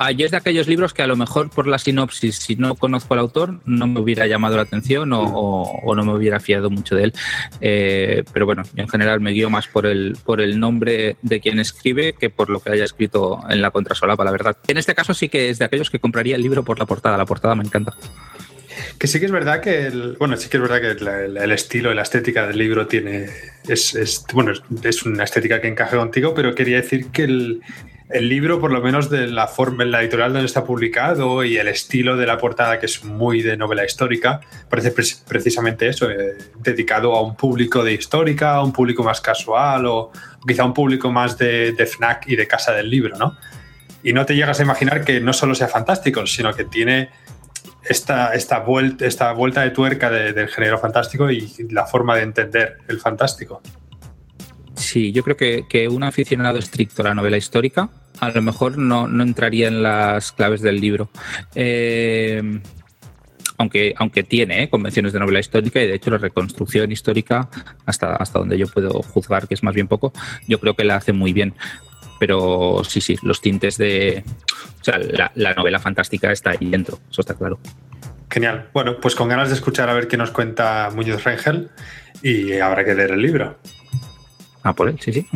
Ah, 0.00 0.12
yo 0.12 0.24
es 0.24 0.30
de 0.30 0.36
aquellos 0.36 0.68
libros 0.68 0.94
que 0.94 1.02
a 1.02 1.08
lo 1.08 1.16
mejor 1.16 1.50
por 1.50 1.66
la 1.66 1.76
sinopsis, 1.76 2.36
si 2.36 2.54
no 2.54 2.76
conozco 2.76 3.14
al 3.14 3.20
autor, 3.20 3.60
no 3.64 3.88
me 3.88 3.98
hubiera 3.98 4.28
llamado 4.28 4.54
la 4.54 4.62
atención 4.62 5.10
o, 5.12 5.94
no 5.96 6.04
me 6.04 6.14
hubiera 6.14 6.38
fiado 6.38 6.70
mucho 6.70 6.94
de 6.94 7.04
él. 7.04 7.12
Eh, 7.60 8.22
pero 8.32 8.46
bueno, 8.46 8.62
en 8.76 8.88
general 8.88 9.20
me 9.20 9.32
guío 9.32 9.50
más 9.50 9.66
por 9.66 9.86
el, 9.86 10.16
por 10.24 10.40
el 10.40 10.60
nombre 10.60 11.16
de 11.22 11.40
quien 11.40 11.58
escribe 11.58 12.12
que 12.12 12.30
por 12.30 12.48
lo 12.48 12.60
que 12.60 12.70
haya 12.70 12.84
escrito 12.84 13.40
en 13.50 13.60
la 13.60 13.72
contrasolapa, 13.72 14.24
la 14.24 14.30
verdad. 14.30 14.56
En 14.68 14.78
este 14.78 14.94
caso 14.94 15.14
sí 15.14 15.28
que 15.28 15.50
es 15.50 15.58
de 15.58 15.64
aquellos 15.64 15.90
que 15.90 15.98
compraría 15.98 16.36
el 16.36 16.42
libro 16.42 16.64
por 16.64 16.78
la 16.78 16.86
portada. 16.86 17.16
La 17.16 17.26
portada 17.26 17.56
me 17.56 17.64
encanta. 17.64 17.94
Que 18.98 19.06
sí 19.06 19.20
que 19.20 19.26
es 19.26 19.32
verdad 19.32 19.60
que, 19.60 19.86
el, 19.86 20.16
bueno, 20.18 20.36
sí 20.36 20.48
que 20.48 20.56
es 20.56 20.62
verdad 20.62 20.80
que 20.80 21.04
el 21.04 21.52
estilo 21.52 21.92
la 21.94 22.02
estética 22.02 22.46
del 22.46 22.58
libro 22.58 22.86
tiene, 22.86 23.28
es, 23.66 24.24
bueno, 24.32 24.52
es 24.82 25.02
una 25.04 25.24
estética 25.24 25.60
que 25.60 25.68
encaja 25.68 25.96
contigo, 25.96 26.34
pero 26.34 26.54
quería 26.54 26.76
decir 26.76 27.06
que 27.10 27.24
el, 27.24 27.60
libro, 28.10 28.58
por 28.58 28.72
lo 28.72 28.80
menos 28.80 29.10
de 29.10 29.26
la 29.26 29.46
forma, 29.46 29.84
en 29.84 29.90
la 29.90 30.00
editorial 30.00 30.32
donde 30.32 30.46
está 30.46 30.64
publicado 30.64 31.44
y 31.44 31.58
el 31.58 31.68
estilo 31.68 32.16
de 32.16 32.24
la 32.24 32.38
portada, 32.38 32.80
que 32.80 32.86
es 32.86 33.04
muy 33.04 33.42
de 33.42 33.56
novela 33.58 33.84
histórica, 33.84 34.40
parece 34.70 34.94
precisamente 35.28 35.88
eso, 35.88 36.10
eh, 36.10 36.38
dedicado 36.58 37.14
a 37.14 37.22
un 37.22 37.36
público 37.36 37.84
de 37.84 37.92
histórica, 37.92 38.54
a 38.54 38.62
un 38.62 38.72
público 38.72 39.02
más 39.02 39.20
casual 39.20 39.84
o 39.84 40.10
quizá 40.46 40.64
un 40.64 40.72
público 40.72 41.12
más 41.12 41.36
de, 41.36 41.72
de 41.72 41.84
FNAC 41.84 42.28
y 42.28 42.36
de 42.36 42.46
casa 42.46 42.72
del 42.72 42.88
libro, 42.88 43.18
¿no? 43.18 43.36
Y 44.02 44.14
no 44.14 44.24
te 44.24 44.34
llegas 44.34 44.58
a 44.60 44.62
imaginar 44.62 45.04
que 45.04 45.20
no 45.20 45.34
solo 45.34 45.54
sea 45.54 45.68
fantástico, 45.68 46.26
sino 46.26 46.54
que 46.54 46.64
tiene 46.64 47.10
esta, 47.84 48.34
esta, 48.34 48.60
vuelta, 48.60 49.06
esta 49.06 49.32
vuelta 49.32 49.62
de 49.62 49.70
tuerca 49.70 50.10
del 50.10 50.48
género 50.48 50.78
fantástico 50.78 51.30
y 51.30 51.50
la 51.70 51.86
forma 51.86 52.16
de 52.16 52.22
entender 52.22 52.78
el 52.88 53.00
fantástico. 53.00 53.62
Sí, 54.74 55.12
yo 55.12 55.24
creo 55.24 55.36
que, 55.36 55.88
un 55.88 56.02
aficionado 56.04 56.58
estricto 56.58 57.02
a 57.02 57.06
la 57.06 57.14
novela 57.14 57.36
histórica 57.36 57.88
a 58.20 58.30
lo 58.30 58.42
mejor 58.42 58.78
no, 58.78 59.06
entraría 59.22 59.68
en 59.68 59.82
las 59.82 60.32
claves 60.32 60.60
del 60.60 60.80
libro. 60.80 61.08
Eh, 61.54 62.60
aunque, 63.58 63.94
aunque 63.96 64.22
tiene 64.22 64.62
¿eh? 64.62 64.70
convenciones 64.70 65.12
de 65.12 65.18
novela 65.18 65.40
histórica 65.40 65.82
y 65.82 65.86
de 65.86 65.94
hecho 65.94 66.10
la 66.10 66.18
reconstrucción 66.18 66.90
histórica, 66.90 67.48
hasta, 67.86 68.14
hasta 68.16 68.38
donde 68.38 68.56
yo 68.56 68.66
puedo 68.68 69.02
juzgar 69.02 69.46
que 69.46 69.54
es 69.54 69.62
más 69.62 69.74
bien 69.74 69.88
poco, 69.88 70.12
yo 70.46 70.58
creo 70.60 70.74
que 70.74 70.84
la 70.84 70.96
hace 70.96 71.12
muy 71.12 71.32
bien. 71.32 71.54
Pero 72.18 72.82
sí, 72.84 73.00
sí, 73.00 73.16
los 73.22 73.40
tintes 73.40 73.78
de... 73.78 74.24
O 74.80 74.84
sea, 74.84 74.98
la, 75.34 75.54
novela 75.54 75.78
fantástica 75.78 76.32
está 76.32 76.50
ahí 76.50 76.68
dentro, 76.68 76.98
eso 77.10 77.20
está 77.20 77.34
claro. 77.34 77.58
Genial. 78.30 78.68
Bueno, 78.72 78.98
pues 79.00 79.14
con 79.14 79.28
ganas 79.28 79.48
de 79.48 79.54
escuchar 79.54 79.88
a 79.88 79.94
ver 79.94 80.08
qué 80.08 80.16
nos 80.16 80.30
cuenta 80.30 80.90
Muñoz 80.94 81.24
Rengel 81.24 81.70
y 82.22 82.58
habrá 82.58 82.84
que 82.84 82.94
leer 82.94 83.12
el 83.12 83.22
libro. 83.22 83.56
Ah, 84.62 84.74
por 84.74 84.88
él, 84.88 84.98
sí, 85.00 85.12
sí. 85.12 85.26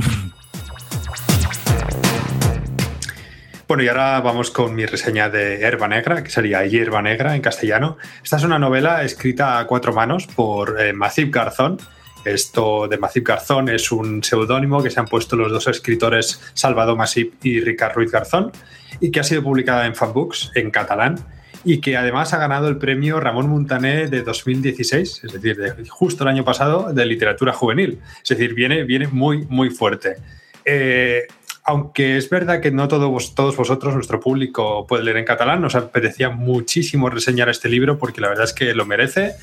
Bueno, 3.72 3.84
y 3.84 3.88
ahora 3.88 4.20
vamos 4.20 4.50
con 4.50 4.74
mi 4.74 4.84
reseña 4.84 5.30
de 5.30 5.62
Herba 5.62 5.88
Negra, 5.88 6.22
que 6.22 6.28
sería 6.28 6.62
Hierba 6.66 7.00
Negra 7.00 7.34
en 7.34 7.40
castellano. 7.40 7.96
Esta 8.22 8.36
es 8.36 8.44
una 8.44 8.58
novela 8.58 9.02
escrita 9.02 9.58
a 9.58 9.66
cuatro 9.66 9.94
manos 9.94 10.26
por 10.26 10.78
eh, 10.78 10.92
Garzón. 11.30 11.78
Esto 12.24 12.88
de 12.88 12.98
Macip 12.98 13.26
Garzón 13.26 13.68
es 13.68 13.90
un 13.90 14.22
seudónimo 14.22 14.82
que 14.82 14.90
se 14.90 15.00
han 15.00 15.06
puesto 15.06 15.36
los 15.36 15.50
dos 15.50 15.66
escritores 15.68 16.40
Salvador 16.54 16.96
Masip 16.96 17.34
y 17.44 17.60
Ricard 17.60 17.94
Ruiz 17.94 18.10
Garzón 18.10 18.52
y 19.00 19.10
que 19.10 19.20
ha 19.20 19.24
sido 19.24 19.42
publicada 19.42 19.86
en 19.86 19.94
Fanbooks 19.94 20.52
en 20.54 20.70
catalán 20.70 21.18
y 21.64 21.80
que 21.80 21.96
además 21.96 22.32
ha 22.32 22.38
ganado 22.38 22.68
el 22.68 22.76
premio 22.78 23.20
Ramón 23.20 23.48
Montané 23.48 24.08
de 24.08 24.22
2016, 24.22 25.24
es 25.24 25.32
decir, 25.32 25.56
de 25.56 25.88
justo 25.88 26.24
el 26.24 26.28
año 26.28 26.44
pasado, 26.44 26.92
de 26.92 27.06
literatura 27.06 27.52
juvenil. 27.52 28.00
Es 28.22 28.30
decir, 28.30 28.54
viene, 28.54 28.82
viene 28.84 29.06
muy, 29.06 29.46
muy 29.46 29.70
fuerte. 29.70 30.16
Eh, 30.64 31.26
aunque 31.64 32.16
es 32.16 32.28
verdad 32.28 32.60
que 32.60 32.72
no 32.72 32.88
todos, 32.88 33.34
todos 33.34 33.56
vosotros, 33.56 33.94
nuestro 33.94 34.18
público, 34.18 34.86
puede 34.86 35.04
leer 35.04 35.18
en 35.18 35.24
catalán, 35.24 35.60
nos 35.60 35.76
apetecía 35.76 36.30
muchísimo 36.30 37.08
reseñar 37.08 37.48
este 37.48 37.68
libro 37.68 37.98
porque 37.98 38.20
la 38.20 38.28
verdad 38.28 38.44
es 38.44 38.52
que 38.52 38.74
lo 38.74 38.84
merece. 38.84 39.34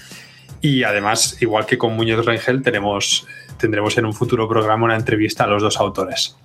Y 0.62 0.84
además, 0.84 1.41
igual 1.41 1.65
que 1.65 1.77
con 1.77 1.96
Muñoz 1.96 2.25
Rengel, 2.25 2.62
tenemos, 2.62 3.27
tendremos 3.58 3.98
en 3.98 4.06
un 4.06 4.13
futuro 4.13 4.48
programa 4.48 4.86
una 4.86 4.96
entrevista 4.96 5.46
a 5.46 5.48
los 5.48 5.62
dos 5.62 5.77
autores. 5.79 6.38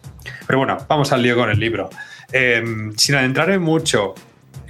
Pero 0.47 0.59
bueno, 0.59 0.79
vamos 0.89 1.13
al 1.13 1.23
lío 1.23 1.37
con 1.37 1.51
el 1.51 1.59
libro. 1.59 1.91
Em, 2.33 2.95
sin 2.97 3.15
adentrarme 3.17 3.59
mucho, 3.59 4.15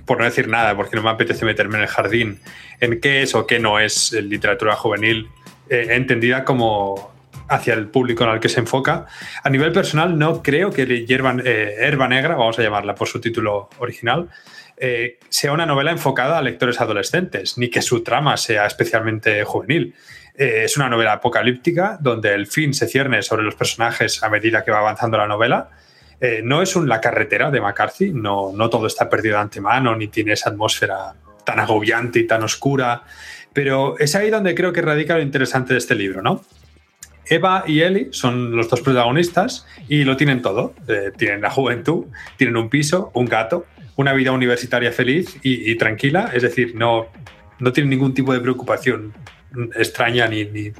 por 0.04 0.18
no 0.18 0.24
decir 0.24 0.48
nada, 0.48 0.76
porque 0.76 0.96
no 0.96 1.02
me 1.02 1.10
apetece 1.10 1.44
meterme 1.44 1.76
en 1.76 1.82
el 1.82 1.88
jardín, 1.88 2.40
en 2.80 3.00
qué 3.00 3.22
es 3.22 3.34
o 3.34 3.46
qué 3.46 3.58
no 3.58 3.78
es 3.78 4.12
literatura 4.12 4.76
juvenil, 4.76 5.28
eh, 5.68 5.88
entendida 5.90 6.44
como 6.44 7.12
hacia 7.48 7.74
el 7.74 7.88
público 7.88 8.24
en 8.24 8.30
el 8.30 8.40
que 8.40 8.48
se 8.48 8.60
enfoca. 8.60 9.06
A 9.42 9.50
nivel 9.50 9.72
personal, 9.72 10.18
no 10.18 10.42
creo 10.42 10.70
que 10.70 11.06
Hierba, 11.06 11.36
eh, 11.44 11.76
Herba 11.78 12.08
Negra, 12.08 12.36
vamos 12.36 12.58
a 12.58 12.62
llamarla 12.62 12.94
por 12.94 13.08
su 13.08 13.20
título 13.20 13.68
original, 13.78 14.28
eh, 14.76 15.18
sea 15.28 15.52
una 15.52 15.66
novela 15.66 15.90
enfocada 15.90 16.38
a 16.38 16.42
lectores 16.42 16.80
adolescentes, 16.80 17.58
ni 17.58 17.68
que 17.70 17.82
su 17.82 18.02
trama 18.02 18.36
sea 18.36 18.66
especialmente 18.66 19.44
juvenil. 19.44 19.94
Eh, 20.36 20.62
es 20.64 20.76
una 20.76 20.88
novela 20.88 21.12
apocalíptica 21.12 21.98
donde 22.00 22.34
el 22.34 22.46
fin 22.46 22.74
se 22.74 22.88
cierne 22.88 23.22
sobre 23.22 23.42
los 23.42 23.54
personajes 23.54 24.22
a 24.22 24.28
medida 24.28 24.64
que 24.64 24.70
va 24.70 24.78
avanzando 24.78 25.16
la 25.16 25.26
novela. 25.26 25.70
no 26.42 26.62
es 26.62 26.74
un 26.74 26.88
La 26.88 27.00
carretera 27.00 27.50
de 27.50 27.60
McCarthy, 27.60 28.10
no, 28.12 28.50
no 28.54 28.70
todo 28.70 28.86
está 28.86 29.10
perdido 29.10 29.36
de 29.36 29.42
antemano, 29.42 29.94
ni 29.94 30.08
tiene 30.08 30.32
esa 30.32 30.48
atmósfera 30.48 31.12
tan 31.44 31.60
agobiante 31.60 32.18
y 32.20 32.26
tan 32.26 32.42
oscura, 32.42 33.02
pero 33.52 33.98
es 33.98 34.14
ahí 34.14 34.30
donde 34.30 34.54
creo 34.54 34.72
que 34.72 34.82
radica 34.82 35.16
lo 35.16 35.22
interesante 35.22 35.74
de 35.74 35.78
este 35.78 35.94
libro, 35.94 36.22
¿no? 36.22 36.42
Eva 37.26 37.64
y 37.66 37.80
Eli 37.80 38.08
son 38.10 38.56
los 38.56 38.68
dos 38.68 38.80
protagonistas 38.80 39.66
y 39.88 40.04
lo 40.04 40.16
tienen 40.16 40.42
todo. 40.42 40.74
Eh, 40.88 41.10
tienen 41.16 41.40
la 41.40 41.50
juventud, 41.50 42.06
tienen 42.36 42.56
un 42.56 42.68
piso, 42.68 43.10
un 43.14 43.26
gato, 43.26 43.66
una 43.96 44.12
vida 44.12 44.32
universitaria 44.32 44.92
feliz 44.92 45.36
y, 45.42 45.74
tranquila. 45.76 46.30
Es 46.32 46.42
decir, 46.42 46.74
no, 46.74 47.06
no 47.58 47.72
tienen 47.72 47.90
ningún 47.90 48.14
tipo 48.14 48.32
de 48.32 48.40
preocupación 48.40 49.14
extraña 49.76 50.26
ni, 50.26 50.44
ni, 50.46 50.72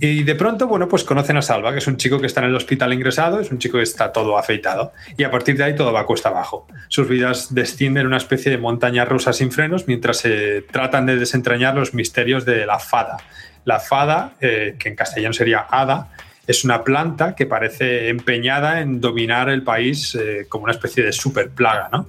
Y 0.00 0.24
de 0.24 0.34
pronto, 0.34 0.66
bueno, 0.66 0.88
pues 0.88 1.04
conocen 1.04 1.36
a 1.36 1.42
Salva, 1.42 1.72
que 1.72 1.78
es 1.78 1.86
un 1.86 1.96
chico 1.96 2.20
que 2.20 2.26
está 2.26 2.40
en 2.40 2.48
el 2.48 2.56
hospital 2.56 2.92
ingresado, 2.92 3.38
es 3.40 3.50
un 3.50 3.58
chico 3.58 3.78
que 3.78 3.84
está 3.84 4.12
todo 4.12 4.36
afeitado. 4.36 4.92
Y 5.16 5.22
a 5.22 5.30
partir 5.30 5.56
de 5.56 5.64
ahí 5.64 5.74
todo 5.76 5.92
va 5.92 6.06
cuesta 6.06 6.30
abajo. 6.30 6.66
Sus 6.88 7.08
vidas 7.08 7.54
descienden 7.54 8.02
en 8.02 8.06
una 8.08 8.16
especie 8.16 8.50
de 8.50 8.58
montaña 8.58 9.04
rusa 9.04 9.32
sin 9.32 9.52
frenos 9.52 9.86
mientras 9.86 10.18
se 10.18 10.62
tratan 10.62 11.06
de 11.06 11.16
desentrañar 11.16 11.74
los 11.76 11.94
misterios 11.94 12.44
de 12.44 12.66
la 12.66 12.78
fada, 12.78 13.18
la 13.64 13.78
fada, 13.80 14.34
eh, 14.40 14.76
que 14.78 14.88
en 14.88 14.96
castellano 14.96 15.32
sería 15.32 15.66
hada, 15.70 16.10
es 16.46 16.64
una 16.64 16.84
planta 16.84 17.34
que 17.34 17.46
parece 17.46 18.08
empeñada 18.08 18.80
en 18.80 19.00
dominar 19.00 19.48
el 19.48 19.62
país 19.62 20.14
eh, 20.14 20.46
como 20.48 20.64
una 20.64 20.72
especie 20.72 21.02
de 21.02 21.12
super 21.12 21.50
plaga, 21.50 21.88
¿no? 21.92 22.08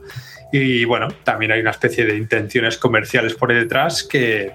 Y 0.52 0.86
bueno, 0.86 1.10
también 1.24 1.52
hay 1.52 1.60
una 1.60 1.72
especie 1.72 2.06
de 2.06 2.16
intenciones 2.16 2.78
comerciales 2.78 3.34
por 3.34 3.54
detrás 3.54 4.04
que 4.04 4.54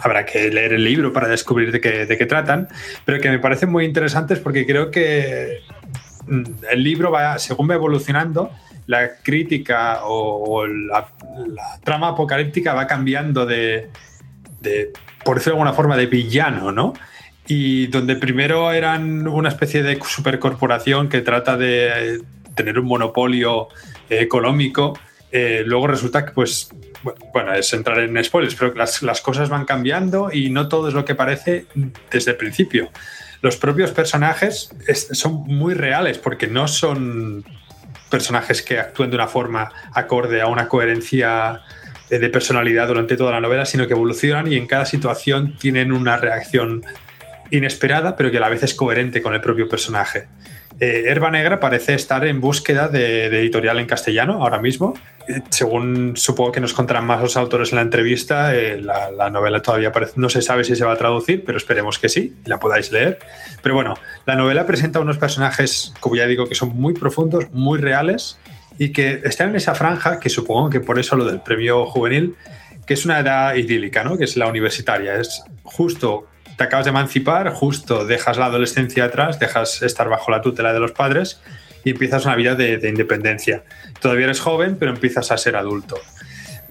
habrá 0.00 0.24
que 0.24 0.50
leer 0.50 0.74
el 0.74 0.84
libro 0.84 1.12
para 1.12 1.28
descubrir 1.28 1.72
de 1.72 1.80
qué, 1.80 2.06
de 2.06 2.18
qué 2.18 2.26
tratan, 2.26 2.68
pero 3.04 3.20
que 3.20 3.30
me 3.30 3.38
parecen 3.38 3.70
muy 3.70 3.84
interesantes 3.84 4.38
porque 4.38 4.66
creo 4.66 4.90
que 4.90 5.60
mm, 6.26 6.42
el 6.70 6.84
libro 6.84 7.10
va, 7.10 7.38
según 7.38 7.70
va 7.70 7.74
evolucionando, 7.74 8.50
la 8.86 9.16
crítica 9.22 10.00
o, 10.04 10.66
la, 10.66 11.08
trama 11.84 12.08
apocalíptica 12.08 12.74
va 12.74 12.86
cambiando 12.86 13.46
de, 13.46 13.88
por 15.24 15.36
decirlo 15.36 15.56
de 15.56 15.60
alguna 15.60 15.72
forma, 15.72 15.96
de 15.96 16.06
villano, 16.06 16.72
¿no? 16.72 16.92
Y 17.46 17.88
donde 17.88 18.16
primero 18.16 18.72
eran 18.72 19.26
una 19.26 19.48
especie 19.48 19.82
de 19.82 19.98
supercorporación 20.02 21.08
que 21.08 21.20
trata 21.20 21.56
de 21.56 22.22
tener 22.54 22.78
un 22.78 22.86
monopolio 22.86 23.68
económico, 24.08 24.98
eh, 25.32 25.62
luego 25.64 25.86
resulta 25.86 26.24
que, 26.24 26.32
pues, 26.32 26.68
bueno, 27.32 27.54
es 27.54 27.72
entrar 27.72 27.98
en 27.98 28.22
spoilers, 28.22 28.54
pero 28.54 28.74
las 28.74 29.20
cosas 29.22 29.48
van 29.48 29.64
cambiando 29.64 30.30
y 30.32 30.50
no 30.50 30.68
todo 30.68 30.88
es 30.88 30.94
lo 30.94 31.04
que 31.04 31.14
parece 31.14 31.66
desde 32.10 32.32
el 32.32 32.36
principio. 32.36 32.90
Los 33.40 33.56
propios 33.56 33.90
personajes 33.90 34.70
son 35.10 35.42
muy 35.46 35.74
reales 35.74 36.18
porque 36.18 36.46
no 36.46 36.68
son 36.68 37.44
personajes 38.08 38.62
que 38.62 38.78
actúen 38.78 39.10
de 39.10 39.16
una 39.16 39.26
forma 39.26 39.72
acorde 39.94 40.40
a 40.40 40.46
una 40.46 40.68
coherencia 40.68 41.62
de 42.08 42.28
personalidad 42.28 42.86
durante 42.86 43.16
toda 43.16 43.32
la 43.32 43.40
novela, 43.40 43.64
sino 43.64 43.86
que 43.86 43.94
evolucionan 43.94 44.52
y 44.52 44.56
en 44.56 44.66
cada 44.66 44.84
situación 44.84 45.56
tienen 45.56 45.92
una 45.92 46.18
reacción 46.18 46.84
inesperada, 47.52 48.16
pero 48.16 48.30
que 48.30 48.38
a 48.38 48.40
la 48.40 48.48
vez 48.48 48.62
es 48.62 48.74
coherente 48.74 49.22
con 49.22 49.34
el 49.34 49.40
propio 49.40 49.68
personaje. 49.68 50.26
Eh, 50.80 51.04
Herba 51.06 51.30
Negra 51.30 51.60
parece 51.60 51.94
estar 51.94 52.26
en 52.26 52.40
búsqueda 52.40 52.88
de, 52.88 53.26
editorial 53.26 53.78
en 53.78 53.86
castellano 53.86 54.42
ahora 54.42 54.58
mismo. 54.58 54.94
Eh, 55.28 55.42
según 55.50 56.16
supongo 56.16 56.50
que 56.50 56.60
nos 56.60 56.72
contarán 56.72 57.06
más 57.06 57.20
los 57.20 57.36
autores 57.36 57.70
en 57.70 57.76
la 57.76 57.82
entrevista, 57.82 58.54
eh, 58.54 58.80
la, 58.80 59.30
novela 59.30 59.62
todavía 59.62 59.92
parece, 59.92 60.14
no 60.16 60.28
se 60.28 60.42
sabe 60.42 60.64
si 60.64 60.74
se 60.74 60.84
va 60.84 60.92
a 60.92 60.96
traducir, 60.96 61.44
pero 61.44 61.58
esperemos 61.58 61.98
que 61.98 62.08
sí, 62.08 62.34
la 62.46 62.58
podáis 62.58 62.90
leer. 62.90 63.18
Pero 63.62 63.74
bueno, 63.74 63.94
la 64.26 64.34
novela 64.34 64.66
presenta 64.66 64.98
unos 64.98 65.18
personajes, 65.18 65.94
como 66.00 66.16
ya 66.16 66.26
digo, 66.26 66.48
que 66.48 66.54
son 66.54 66.70
muy 66.70 66.94
profundos, 66.94 67.52
muy 67.52 67.78
reales 67.78 68.38
y 68.78 68.90
que 68.90 69.20
están 69.24 69.50
en 69.50 69.56
esa 69.56 69.74
franja, 69.74 70.18
que 70.18 70.30
supongo 70.30 70.70
que 70.70 70.80
por 70.80 70.98
eso 70.98 71.14
lo 71.14 71.26
del 71.26 71.40
premio 71.40 71.86
juvenil, 71.86 72.34
que 72.86 72.94
es 72.94 73.04
una 73.04 73.20
edad 73.20 73.54
idílica, 73.54 74.02
¿no? 74.02 74.18
que 74.18 74.24
es 74.24 74.36
la 74.36 74.48
universitaria. 74.48 75.16
Es 75.16 75.44
justo, 75.62 76.26
te 76.56 76.64
acabas 76.64 76.84
de 76.84 76.90
emancipar, 76.90 77.50
justo 77.50 78.04
dejas 78.04 78.36
la 78.36 78.46
adolescencia 78.46 79.04
atrás, 79.04 79.38
dejas 79.38 79.82
estar 79.82 80.08
bajo 80.08 80.30
la 80.30 80.40
tutela 80.40 80.72
de 80.72 80.80
los 80.80 80.92
padres 80.92 81.40
y 81.84 81.90
empiezas 81.90 82.24
una 82.24 82.36
vida 82.36 82.54
de, 82.54 82.78
de 82.78 82.88
independencia. 82.88 83.64
Todavía 84.00 84.26
eres 84.26 84.40
joven, 84.40 84.76
pero 84.78 84.92
empiezas 84.92 85.30
a 85.30 85.38
ser 85.38 85.56
adulto. 85.56 85.96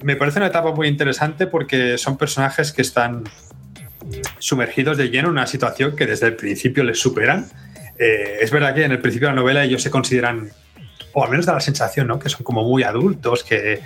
Me 0.02 0.16
parece 0.16 0.38
una 0.38 0.48
etapa 0.48 0.72
muy 0.72 0.88
interesante 0.88 1.46
porque 1.46 1.98
son 1.98 2.16
personajes 2.16 2.72
que 2.72 2.82
están 2.82 3.24
sumergidos 4.38 4.96
de 4.96 5.10
lleno 5.10 5.28
en 5.28 5.32
una 5.32 5.46
situación 5.46 5.94
que 5.96 6.06
desde 6.06 6.26
el 6.26 6.36
principio 6.36 6.82
les 6.84 6.98
superan. 6.98 7.46
Eh, 7.98 8.38
es 8.40 8.50
verdad 8.50 8.74
que 8.74 8.84
en 8.84 8.92
el 8.92 9.00
principio 9.00 9.28
de 9.28 9.34
la 9.34 9.40
novela 9.40 9.64
ellos 9.64 9.82
se 9.82 9.90
consideran 9.90 10.50
o 11.12 11.24
al 11.24 11.30
menos 11.30 11.46
da 11.46 11.52
la 11.52 11.60
sensación, 11.60 12.06
¿no? 12.06 12.18
Que 12.18 12.28
son 12.28 12.42
como 12.42 12.64
muy 12.64 12.82
adultos, 12.82 13.44
que 13.44 13.80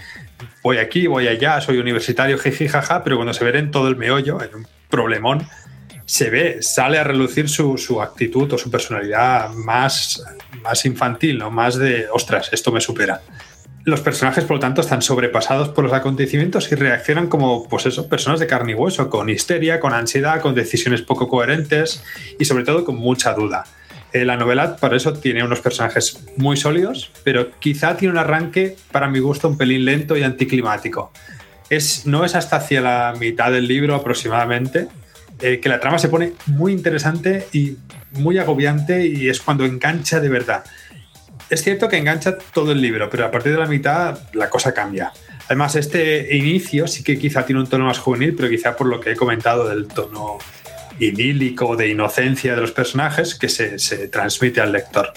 voy 0.62 0.78
aquí, 0.78 1.06
voy 1.06 1.26
allá, 1.28 1.60
soy 1.60 1.78
universitario, 1.78 2.38
jiji, 2.38 2.68
jaja, 2.68 3.02
pero 3.02 3.16
cuando 3.16 3.34
se 3.34 3.44
ven 3.44 3.56
en 3.56 3.70
todo 3.70 3.88
el 3.88 3.96
meollo, 3.96 4.40
en 4.42 4.54
un 4.54 4.66
problemón, 4.88 5.46
se 6.06 6.30
ve, 6.30 6.58
sale 6.62 6.98
a 6.98 7.04
relucir 7.04 7.48
su, 7.48 8.00
actitud 8.00 8.52
o 8.52 8.58
su 8.58 8.70
personalidad 8.70 9.50
más, 9.50 10.22
más 10.62 10.84
infantil, 10.86 11.38
¿no? 11.38 11.50
Más 11.50 11.76
de, 11.76 12.06
ostras, 12.12 12.48
esto 12.52 12.70
me 12.70 12.80
supera. 12.80 13.20
Los 13.84 14.00
personajes, 14.00 14.44
por 14.44 14.56
lo 14.56 14.60
tanto, 14.60 14.80
están 14.80 15.02
sobrepasados 15.02 15.68
por 15.68 15.84
los 15.84 15.92
acontecimientos 15.92 16.70
y 16.70 16.76
reaccionan 16.76 17.26
como, 17.26 17.68
pues 17.68 17.86
eso, 17.86 18.08
personas 18.08 18.40
de 18.40 18.46
carne 18.46 18.72
y 18.72 18.74
hueso, 18.74 19.10
con 19.10 19.28
histeria, 19.28 19.80
con 19.80 19.92
ansiedad, 19.92 20.40
con 20.40 20.54
decisiones 20.54 21.02
poco 21.02 21.28
coherentes 21.28 22.02
y 22.38 22.44
sobre 22.44 22.64
todo 22.64 22.84
con 22.84 22.96
mucha 22.96 23.34
duda. 23.34 23.64
Eh, 24.12 24.24
la 24.24 24.36
novela, 24.36 24.76
por 24.76 24.94
eso, 24.94 25.12
tiene 25.12 25.44
unos 25.44 25.60
personajes 25.60 26.24
muy 26.36 26.56
sólidos, 26.56 27.10
pero 27.24 27.50
quizá 27.58 27.96
tiene 27.96 28.12
un 28.12 28.18
arranque, 28.18 28.76
para 28.92 29.08
mi 29.08 29.18
gusto, 29.18 29.48
un 29.48 29.58
pelín 29.58 29.84
lento 29.84 30.16
y 30.16 30.22
anticlimático. 30.22 31.12
es, 31.68 32.06
no 32.06 32.24
es 32.24 32.36
hasta 32.36 32.56
hacia 32.56 32.80
la 32.80 33.14
mitad 33.18 33.50
del 33.50 33.66
libro 33.66 33.96
aproximadamente 33.96 34.88
eh, 35.40 35.60
que 35.60 35.68
la 35.68 35.80
trama 35.80 35.98
se 35.98 36.08
pone 36.08 36.32
muy 36.46 36.72
interesante 36.72 37.46
y 37.52 37.76
muy 38.12 38.38
agobiante 38.38 39.06
y 39.06 39.28
es 39.28 39.40
cuando 39.40 39.64
engancha 39.64 40.20
de 40.20 40.28
verdad. 40.28 40.64
Es 41.50 41.62
cierto 41.62 41.88
que 41.88 41.98
engancha 41.98 42.38
todo 42.38 42.72
el 42.72 42.80
libro, 42.80 43.08
pero 43.10 43.26
a 43.26 43.30
partir 43.30 43.52
de 43.52 43.58
la 43.58 43.66
mitad 43.66 44.18
la 44.32 44.50
cosa 44.50 44.74
cambia. 44.74 45.12
Además, 45.46 45.76
este 45.76 46.34
inicio 46.36 46.88
sí 46.88 47.04
que 47.04 47.18
quizá 47.18 47.46
tiene 47.46 47.60
un 47.60 47.68
tono 47.68 47.84
más 47.84 47.98
juvenil, 47.98 48.34
pero 48.34 48.48
quizá 48.48 48.76
por 48.76 48.88
lo 48.88 49.00
que 49.00 49.12
he 49.12 49.16
comentado 49.16 49.68
del 49.68 49.86
tono 49.86 50.38
idílico, 50.98 51.76
de 51.76 51.88
inocencia 51.88 52.54
de 52.54 52.60
los 52.62 52.72
personajes, 52.72 53.34
que 53.34 53.48
se, 53.48 53.78
se 53.78 54.08
transmite 54.08 54.60
al 54.60 54.72
lector. 54.72 55.12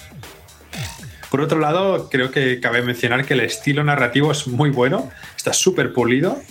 Por 1.30 1.42
otro 1.42 1.60
lado, 1.60 2.10
creo 2.10 2.32
que 2.32 2.60
cabe 2.60 2.82
mencionar 2.82 3.26
que 3.26 3.36
el 3.36 3.42
estilo 3.42 3.84
narrativo 3.84 4.32
es 4.32 4.48
muy 4.48 4.72
bueno, 4.72 5.12
está 5.38 5.54
súper 5.54 5.94
pulido, 5.94 6.42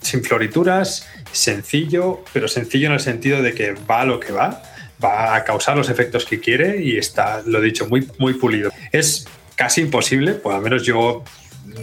sin 0.00 0.24
florituras, 0.24 1.06
sencillo, 1.32 2.24
pero 2.32 2.48
sencillo 2.48 2.86
en 2.86 2.94
el 2.94 3.00
sentido 3.00 3.42
de 3.42 3.52
que 3.52 3.72
va 3.72 4.00
a 4.00 4.04
lo 4.06 4.20
que 4.20 4.32
va, 4.32 4.62
va 5.02 5.36
a 5.36 5.44
causar 5.44 5.76
los 5.76 5.90
efectos 5.90 6.24
que 6.24 6.40
quiere 6.40 6.82
y 6.82 6.96
está, 6.96 7.42
lo 7.44 7.60
dicho, 7.60 7.86
muy, 7.88 8.08
muy 8.18 8.34
pulido. 8.34 8.72
Es 8.90 9.26
casi 9.54 9.82
imposible, 9.82 10.32
pues 10.32 10.56
al 10.56 10.62
menos 10.62 10.82
yo 10.84 11.24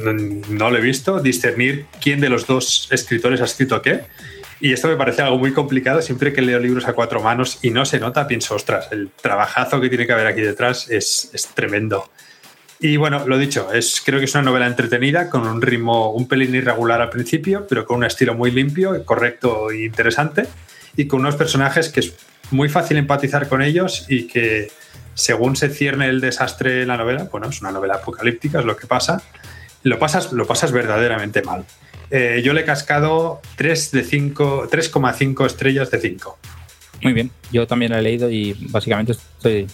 no 0.03 0.70
lo 0.70 0.77
he 0.77 0.82
visto, 0.82 1.20
discernir 1.20 1.86
quién 2.01 2.20
de 2.20 2.29
los 2.29 2.48
dos 2.48 2.88
escritores 2.91 3.41
ha 3.41 3.46
escrito 3.46 3.82
qué. 3.82 4.01
Y 4.62 4.74
esto 4.74 4.89
me 4.89 4.98
parece 4.98 5.22
algo 5.22 5.38
muy 5.38 5.53
complicado. 5.53 6.01
Siempre 6.01 6.34
que 6.34 6.41
leo 6.41 6.60
libros 6.60 6.86
a 6.88 6.94
cuatro 6.94 7.22
manos 7.22 7.60
y 7.62 7.70
no 7.70 7.86
se 7.86 8.00
nota, 8.00 8.27
pienso, 8.27 8.56
ostras, 8.56 8.89
el 8.91 9.10
trabajazo 9.10 9.79
que 9.79 9.88
tiene 9.88 10.06
que 10.06 10.12
haber 10.13 10.27
aquí 10.27 10.41
detrás 10.41 10.89
es, 10.89 11.29
es 11.34 11.48
tremendo. 11.48 12.10
Y 12.81 12.95
bueno, 12.95 13.27
lo 13.27 13.38
dicho, 13.38 13.74
es, 13.74 14.01
creo 14.05 14.19
que 14.19 14.25
es 14.25 14.33
una 14.36 14.43
novela 14.43 14.65
entretenida, 14.65 15.29
con 15.29 15.45
un 15.45 15.62
ritmo 15.62 16.12
un 16.12 16.27
pelín 16.27 16.55
irregular 16.55 17.01
al 17.01 17.09
principio, 17.09 17.67
pero 17.67 17.86
con 17.86 17.98
un 17.98 18.05
estilo 18.05 18.36
muy 18.36 18.51
limpio, 18.51 19.03
correcto 19.03 19.69
e 19.69 19.86
interesante, 19.86 20.48
y 20.95 21.05
con 21.05 21.19
unos 21.19 21.36
personajes 21.36 21.89
que 21.89 22.00
es 22.00 22.13
muy 22.51 22.69
fácil 22.69 22.98
empatizar 22.98 23.50
con 23.50 23.62
ellos 23.62 24.05
y 24.07 24.27
que 24.27 24.71
según 25.13 25.57
se 25.57 25.69
cierne 25.69 26.07
el 26.07 26.21
desastre 26.21 26.83
en 26.83 26.88
la 26.88 26.95
novela, 26.95 27.27
bueno, 27.29 27.50
es 27.50 27.59
una 27.59 27.71
novela 27.71 27.95
apocalíptica, 27.95 28.59
es 28.59 28.65
lo 28.65 28.77
que 28.77 28.88
pasa, 28.88 29.21
lo 29.83 30.00
pasas, 30.00 30.31
lo 30.31 30.48
pasas 30.48 30.71
verdaderamente 30.71 31.41
mal. 31.41 31.65
Eh, 32.12 32.41
yo 32.43 32.53
le 32.53 32.62
he 32.62 32.65
cascado 32.65 33.41
3 33.57 33.91
de 33.91 34.03
5, 34.03 34.69
3,5 34.69 35.45
estrellas 35.45 35.91
de 35.91 36.00
5. 36.00 36.39
Muy 37.01 37.13
bien, 37.13 37.32
yo 37.51 37.65
también 37.65 37.91
la 37.91 38.00
he 38.00 38.01
leído 38.01 38.29
y 38.29 38.53
básicamente 38.70 39.13
estoy 39.13 39.68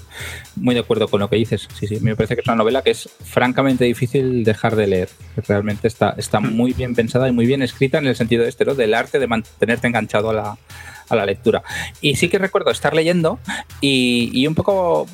muy 0.55 0.75
de 0.75 0.81
acuerdo 0.81 1.07
con 1.07 1.19
lo 1.19 1.29
que 1.29 1.37
dices. 1.37 1.67
Sí, 1.73 1.87
sí, 1.87 1.99
me 1.99 2.15
parece 2.15 2.35
que 2.35 2.41
es 2.41 2.47
una 2.47 2.55
novela 2.55 2.83
que 2.83 2.91
es 2.91 3.09
francamente 3.23 3.85
difícil 3.85 4.43
dejar 4.43 4.75
de 4.75 4.87
leer. 4.87 5.09
Realmente 5.47 5.87
está, 5.87 6.13
está 6.17 6.39
hmm. 6.39 6.55
muy 6.55 6.73
bien 6.73 6.93
pensada 6.93 7.27
y 7.27 7.31
muy 7.31 7.45
bien 7.45 7.63
escrita 7.63 7.97
en 7.97 8.07
el 8.07 8.15
sentido 8.15 8.45
este, 8.45 8.65
¿no? 8.65 8.75
del 8.75 8.93
arte 8.93 9.19
de 9.19 9.27
mantenerte 9.27 9.87
enganchado 9.87 10.29
a 10.29 10.33
la, 10.33 10.57
a 11.09 11.15
la 11.15 11.25
lectura. 11.25 11.63
Y 12.01 12.15
sí 12.15 12.29
que 12.29 12.37
recuerdo 12.37 12.69
estar 12.69 12.93
leyendo 12.93 13.39
y, 13.81 14.29
y 14.33 14.45
un 14.45 14.53
poco 14.53 15.07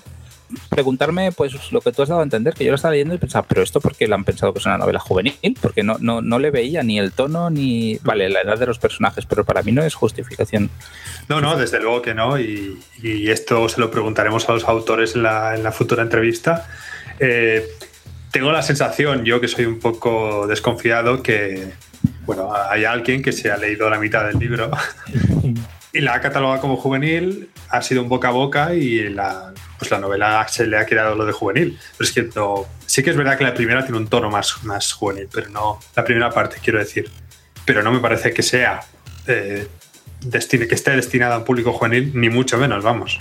preguntarme 0.69 1.31
pues 1.31 1.71
lo 1.71 1.81
que 1.81 1.91
tú 1.91 2.01
has 2.01 2.09
dado 2.09 2.21
a 2.21 2.23
entender, 2.23 2.53
que 2.53 2.63
yo 2.63 2.71
lo 2.71 2.75
estaba 2.75 2.93
leyendo 2.93 3.15
y 3.15 3.17
pensaba, 3.17 3.45
pero 3.47 3.61
esto 3.61 3.81
porque 3.81 4.07
lo 4.07 4.15
han 4.15 4.23
pensado 4.23 4.53
que 4.53 4.59
es 4.59 4.65
una 4.65 4.77
novela 4.77 4.99
juvenil, 4.99 5.57
porque 5.61 5.83
no, 5.83 5.97
no, 5.99 6.21
no 6.21 6.39
le 6.39 6.51
veía 6.51 6.83
ni 6.83 6.99
el 6.99 7.11
tono 7.11 7.49
ni, 7.49 7.97
vale, 8.03 8.29
la 8.29 8.41
edad 8.41 8.57
de 8.57 8.65
los 8.65 8.79
personajes, 8.79 9.25
pero 9.25 9.45
para 9.45 9.63
mí 9.63 9.71
no 9.71 9.83
es 9.83 9.95
justificación. 9.95 10.69
No, 11.29 11.41
no, 11.41 11.55
desde 11.55 11.79
luego 11.79 12.01
que 12.01 12.13
no, 12.13 12.39
y, 12.39 12.79
esto 13.01 13.67
se 13.69 13.79
lo 13.79 13.89
preguntaremos 13.89 14.47
a 14.49 14.53
los 14.53 14.63
autores 14.65 15.15
en 15.15 15.23
la, 15.23 15.55
en 15.55 15.63
la 15.63 15.71
futura 15.71 16.03
entrevista. 16.03 16.67
Eh, 17.19 17.65
tengo 18.31 18.51
la 18.51 18.61
sensación, 18.61 19.25
yo 19.25 19.41
que 19.41 19.47
soy 19.47 19.65
un 19.65 19.79
poco 19.79 20.47
desconfiado, 20.47 21.21
que, 21.21 21.71
bueno, 22.25 22.53
hay 22.53 22.85
alguien 22.85 23.21
que 23.21 23.31
se 23.31 23.51
ha 23.51 23.57
leído 23.57 23.89
la 23.89 23.99
mitad 23.99 24.25
del 24.25 24.39
libro 24.39 24.71
y 25.93 25.99
la 25.99 26.15
ha 26.15 26.21
catalogado 26.21 26.61
como 26.61 26.77
juvenil, 26.77 27.49
ha 27.69 27.81
sido 27.81 28.01
un 28.01 28.09
boca 28.09 28.29
a 28.29 28.31
boca 28.31 28.73
y 28.73 29.09
la, 29.09 29.53
pues 29.81 29.89
la 29.89 29.97
novela 29.97 30.45
se 30.47 30.67
le 30.67 30.77
ha 30.77 30.85
quedado 30.85 31.15
lo 31.15 31.25
de 31.25 31.31
juvenil. 31.31 31.79
Pero 31.97 32.07
es 32.07 32.13
que 32.13 32.29
no, 32.35 32.67
sí 32.85 33.01
que 33.01 33.09
es 33.09 33.17
verdad 33.17 33.35
que 33.35 33.43
la 33.43 33.55
primera 33.55 33.81
tiene 33.81 33.97
un 33.97 34.05
tono 34.05 34.29
más, 34.29 34.63
más 34.63 34.93
juvenil, 34.93 35.27
pero 35.33 35.49
no 35.49 35.79
la 35.95 36.03
primera 36.03 36.29
parte, 36.29 36.57
quiero 36.61 36.77
decir. 36.77 37.09
Pero 37.65 37.81
no 37.81 37.91
me 37.91 37.99
parece 37.99 38.31
que 38.31 38.43
sea 38.43 38.81
eh, 39.25 39.67
que 40.29 40.75
esté 40.75 40.91
destinada 40.91 41.33
a 41.33 41.37
un 41.39 41.45
público 41.45 41.73
juvenil, 41.73 42.11
ni 42.13 42.29
mucho 42.29 42.59
menos, 42.59 42.83
vamos. 42.83 43.17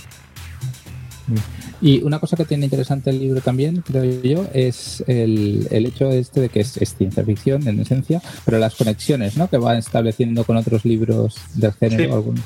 Y 1.81 2.03
una 2.03 2.19
cosa 2.19 2.37
que 2.37 2.45
tiene 2.45 2.65
interesante 2.65 3.09
el 3.09 3.17
libro 3.17 3.41
también, 3.41 3.81
creo 3.81 4.03
yo, 4.21 4.45
es 4.53 5.03
el, 5.07 5.67
el 5.71 5.87
hecho 5.87 6.11
este 6.11 6.41
de 6.41 6.49
que 6.49 6.59
es, 6.59 6.73
ciencia 6.95 7.25
ficción 7.25 7.67
en 7.67 7.79
esencia, 7.79 8.21
pero 8.45 8.59
las 8.59 8.75
conexiones 8.75 9.35
¿no? 9.35 9.49
que 9.49 9.57
va 9.57 9.75
estableciendo 9.79 10.43
con 10.43 10.57
otros 10.57 10.85
libros 10.85 11.37
del 11.55 11.73
género. 11.73 12.23
Sí. 12.35 12.41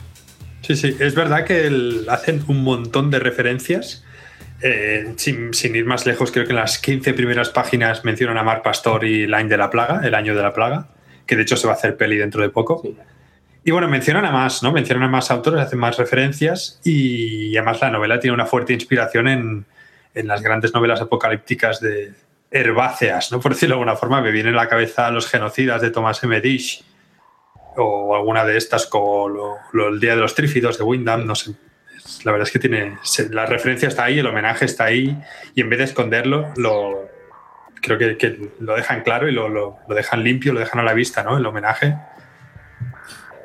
Sí, 0.66 0.76
sí, 0.76 0.98
es 1.00 1.14
verdad 1.14 1.46
que 1.46 1.70
hacen 2.10 2.44
un 2.48 2.64
montón 2.64 3.12
de 3.12 3.20
referencias. 3.20 4.04
Eh, 4.64 5.14
sin, 5.16 5.52
ir 5.76 5.86
más 5.86 6.08
lejos, 6.08 6.32
creo 6.32 6.46
que 6.46 6.54
en 6.54 6.56
las 6.56 6.80
15 6.80 7.14
primeras 7.14 7.50
páginas 7.50 8.04
mencionan 8.04 8.40
a 8.40 8.44
Mar 8.44 8.64
Pastor 8.64 9.06
y 9.06 9.28
Line 9.28 9.48
de 9.48 9.58
la 9.58 9.70
Plaga, 9.70 10.02
el 10.04 10.16
año 10.16 10.36
de 10.36 10.42
la 10.42 10.54
plaga, 10.54 10.88
que 11.28 11.36
de 11.36 11.44
hecho 11.44 11.56
se 11.56 11.68
va 11.68 11.74
a 11.74 11.76
hacer 11.76 11.98
peli 11.98 12.18
dentro 12.18 12.42
de 12.42 12.50
poco. 12.50 12.82
Y 13.64 13.70
bueno, 13.70 13.88
mencionan 13.88 14.26
a 14.26 14.32
más, 14.32 14.64
¿no? 14.64 14.72
Mencionan 14.72 15.04
a 15.04 15.08
más 15.08 15.30
autores, 15.30 15.62
hacen 15.62 15.78
más 15.78 15.98
referencias 15.98 16.80
y 16.84 17.56
además 17.56 17.82
la 17.82 17.92
novela 17.92 18.20
tiene 18.20 18.34
una 18.34 18.48
fuerte 18.48 18.74
inspiración 18.74 19.28
en, 19.28 19.66
en 20.16 20.28
las 20.28 20.42
grandes 20.42 20.74
novelas 20.74 21.00
apocalípticas 21.00 21.80
de 21.80 22.14
herbáceas, 22.50 23.32
¿no? 23.32 23.40
Por 23.40 23.54
decirlo 23.54 23.76
de 23.76 23.82
alguna 23.82 23.98
forma, 23.98 24.20
me 24.20 24.32
viene 24.32 24.50
a 24.50 24.54
la 24.54 24.68
cabeza 24.68 25.12
Los 25.12 25.28
genocidas 25.28 25.80
de 25.84 25.92
Thomas 25.92 26.24
M. 26.24 26.42
Dish 26.42 26.84
o 27.78 28.16
alguna 28.16 28.46
de 28.46 28.58
estas 28.58 28.86
como 28.86 29.58
el 29.74 30.00
Día 30.00 30.16
de 30.16 30.22
los 30.22 30.36
Trífidos 30.36 30.78
de 30.78 30.84
Windham, 30.84 31.26
no 31.26 31.36
sé. 31.36 31.52
La 32.24 32.32
verdad 32.32 32.48
es 32.48 32.54
que 32.54 32.60
tiene 32.60 32.98
la 33.32 33.46
referencia 33.46 33.88
está 33.88 34.06
ahí, 34.06 34.20
el 34.20 34.28
homenaje 34.28 34.66
está 34.66 34.86
ahí 34.86 35.18
y 35.56 35.62
en 35.62 35.70
vez 35.70 35.80
de 35.80 35.86
esconderlo, 35.86 36.54
lo, 36.56 37.10
creo 37.82 38.18
que, 38.18 38.52
lo 38.60 38.76
dejan 38.76 39.02
claro 39.02 39.28
y 39.28 39.32
lo, 39.32 39.50
lo, 39.50 39.80
dejan 39.90 40.24
limpio, 40.24 40.54
lo 40.54 40.60
dejan 40.60 40.80
a 40.80 40.84
la 40.84 40.94
vista, 40.94 41.24
¿no? 41.24 41.38
El 41.38 41.46
homenaje. 41.46 41.96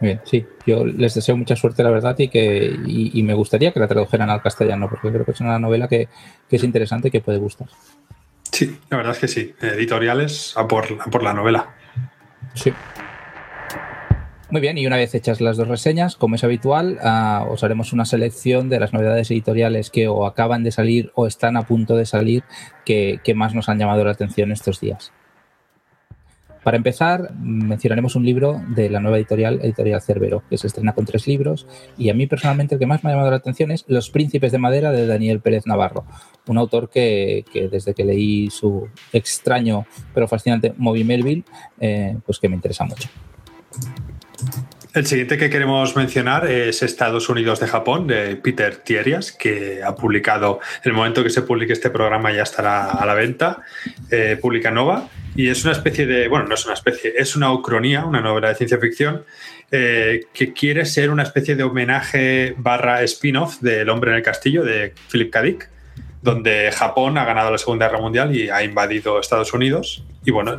Bien, 0.01 0.21
sí, 0.25 0.47
yo 0.67 0.85
les 0.85 1.15
deseo 1.15 1.37
mucha 1.37 1.57
suerte, 1.57 1.83
la 1.83 1.91
verdad, 1.91 2.19
y 2.19 2.29
que 2.29 2.75
y, 2.87 3.23
me 3.23 3.35
gustaría 3.35 3.73
que 3.73 3.81
la 3.81 3.89
tradujeran 3.89 4.31
al 4.31 4.43
castellano, 4.43 4.89
porque 4.89 5.11
creo 5.11 5.25
que 5.25 5.33
es 5.33 5.41
una 5.41 5.59
novela 5.59 5.89
que, 5.89 6.09
que, 6.49 6.57
es 6.57 6.65
interesante 6.65 7.09
y 7.09 7.11
que 7.11 7.21
puede 7.21 7.39
gustar. 7.39 7.69
Sí, 8.51 8.79
la 8.89 8.97
verdad 8.97 9.13
es 9.13 9.19
que 9.19 9.29
sí. 9.29 9.55
Editoriales 9.61 10.55
a 10.57 10.67
por, 10.67 10.87
a 11.01 11.11
por 11.11 11.23
la 11.23 11.35
novela. 11.35 11.75
Sí. 12.55 12.73
Muy 14.51 14.61
bien, 14.61 14.79
y 14.79 14.87
una 14.87 14.97
vez 14.97 15.15
hechas 15.15 15.41
las 15.41 15.57
dos 15.57 15.69
reseñas, 15.69 16.17
como 16.17 16.35
es 16.35 16.43
habitual, 16.43 16.99
uh, 17.05 17.53
os 17.53 17.63
haremos 17.63 17.93
una 17.93 18.05
selección 18.05 18.69
de 18.69 18.81
las 18.81 18.93
novedades 18.93 19.31
editoriales 19.31 19.91
que 19.91 20.09
o 20.09 20.27
acaban 20.27 20.65
de 20.65 20.73
salir 20.73 21.13
o 21.15 21.29
están 21.29 21.57
a 21.57 21.63
punto 21.63 21.95
de 21.95 22.05
salir 22.05 22.43
que, 22.85 23.21
más 23.37 23.55
nos 23.55 23.69
han 23.69 23.79
llamado 23.79 24.03
la 24.05 24.11
atención 24.11 24.51
estos 24.51 24.81
días. 24.81 25.13
Para 26.65 26.77
empezar, 26.77 27.33
mencionaremos 27.39 28.17
un 28.17 28.27
libro 28.27 28.61
de 28.75 28.91
la 28.91 28.99
nueva 28.99 29.19
editorial, 29.19 29.61
Editorial 29.63 30.03
Cerbero, 30.03 30.43
que 30.51 30.59
se 30.59 30.67
estrena 30.67 30.95
con 30.95 31.07
tres 31.07 31.29
libros. 31.29 31.69
Y 31.97 32.11
a 32.11 32.15
mí 32.15 32.27
personalmente 32.27 32.75
el 32.75 32.81
que 32.81 32.87
más 32.87 33.05
me 33.05 33.11
ha 33.11 33.13
llamado 33.13 33.31
la 33.31 33.37
atención 33.37 33.71
es 33.71 33.85
Los 33.87 34.11
Príncipes 34.11 34.51
de 34.51 34.59
Madera 34.59 34.91
de 34.91 35.07
Daniel 35.07 35.39
Pérez 35.39 35.65
Navarro, 35.65 36.05
un 36.49 36.59
autor 36.59 36.91
que, 36.91 37.45
que 37.53 37.69
desde 37.69 37.95
que 37.95 38.05
leí 38.05 38.51
su 38.51 38.89
extraño 39.13 39.87
pero 40.13 40.27
fascinante 40.27 40.75
Moby 40.77 41.05
Melville, 41.05 41.45
eh, 41.79 42.17
pues 42.27 42.41
que 42.41 42.49
me 42.49 42.57
interesa 42.57 42.85
mucho. 42.85 43.09
El 44.93 45.07
siguiente 45.07 45.39
que 45.39 45.51
queremos 45.51 45.95
mencionar 45.95 46.51
es 46.51 46.83
Estados 46.83 47.29
Unidos 47.29 47.61
de 47.61 47.69
Japón, 47.69 48.09
de 48.09 48.35
Peter 48.35 48.75
Thierias, 48.75 49.31
que 49.31 49.85
ha 49.85 49.95
publicado, 49.95 50.59
en 50.83 50.91
el 50.91 50.97
momento 50.97 51.23
que 51.23 51.31
se 51.31 51.43
publique 51.43 51.73
este 51.73 51.91
programa 51.91 52.33
ya 52.33 52.43
estará 52.43 52.91
a 52.91 53.07
la 53.07 53.15
venta, 53.15 53.63
eh, 54.11 54.37
publica 54.41 54.73
Nova, 54.73 55.09
y 55.37 55.47
es 55.47 55.63
una 55.63 55.75
especie 55.75 56.07
de, 56.07 56.27
bueno, 56.27 56.47
no 56.47 56.57
es 56.57 56.65
una 56.65 56.75
especie, 56.75 57.15
es 57.17 57.37
una 57.37 57.53
ucronía, 57.53 58.05
una 58.05 58.21
novela 58.21 58.49
de 58.49 58.57
ciencia 58.57 58.79
ficción, 58.79 59.23
eh, 59.71 60.23
que 60.33 60.53
quiere 60.53 60.85
ser 60.85 61.11
una 61.11 61.23
especie 61.23 61.55
de 61.55 61.63
homenaje 61.63 62.55
barra 62.59 63.01
spin-off 63.05 63.61
del 63.61 63.89
Hombre 63.91 64.11
en 64.11 64.17
el 64.17 64.23
Castillo 64.25 64.65
de 64.65 64.93
Philip 65.09 65.33
K. 65.33 65.43
Dick, 65.43 65.71
donde 66.21 66.73
Japón 66.73 67.17
ha 67.17 67.25
ganado 67.25 67.53
la 67.53 67.59
Segunda 67.59 67.87
Guerra 67.87 68.01
Mundial 68.01 68.35
y 68.35 68.51
ha 68.51 68.65
invadido 68.65 69.21
Estados 69.21 69.53
Unidos, 69.53 70.03
y 70.25 70.33
bueno, 70.33 70.59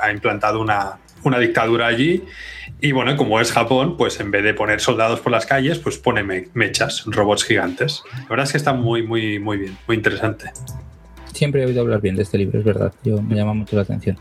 ha 0.00 0.10
implantado 0.10 0.62
una, 0.62 0.98
una 1.24 1.38
dictadura 1.38 1.88
allí 1.88 2.24
y 2.80 2.92
bueno, 2.92 3.16
como 3.16 3.40
es 3.40 3.52
Japón, 3.52 3.96
pues 3.96 4.20
en 4.20 4.30
vez 4.30 4.42
de 4.42 4.54
poner 4.54 4.80
soldados 4.80 5.20
por 5.20 5.32
las 5.32 5.46
calles, 5.46 5.78
pues 5.78 5.98
pone 5.98 6.22
mechas, 6.54 7.04
robots 7.06 7.44
gigantes. 7.44 8.02
La 8.12 8.28
verdad 8.30 8.46
es 8.46 8.52
que 8.52 8.58
está 8.58 8.72
muy, 8.72 9.02
muy, 9.02 9.38
muy 9.38 9.58
bien, 9.58 9.76
muy 9.86 9.96
interesante. 9.96 10.50
Siempre 11.32 11.62
he 11.62 11.66
oído 11.66 11.82
hablar 11.82 12.00
bien 12.00 12.16
de 12.16 12.22
este 12.22 12.38
libro, 12.38 12.58
es 12.58 12.64
verdad. 12.64 12.92
Yo, 13.04 13.20
me 13.22 13.36
llama 13.36 13.54
mucho 13.54 13.76
la 13.76 13.82
atención. 13.82 14.18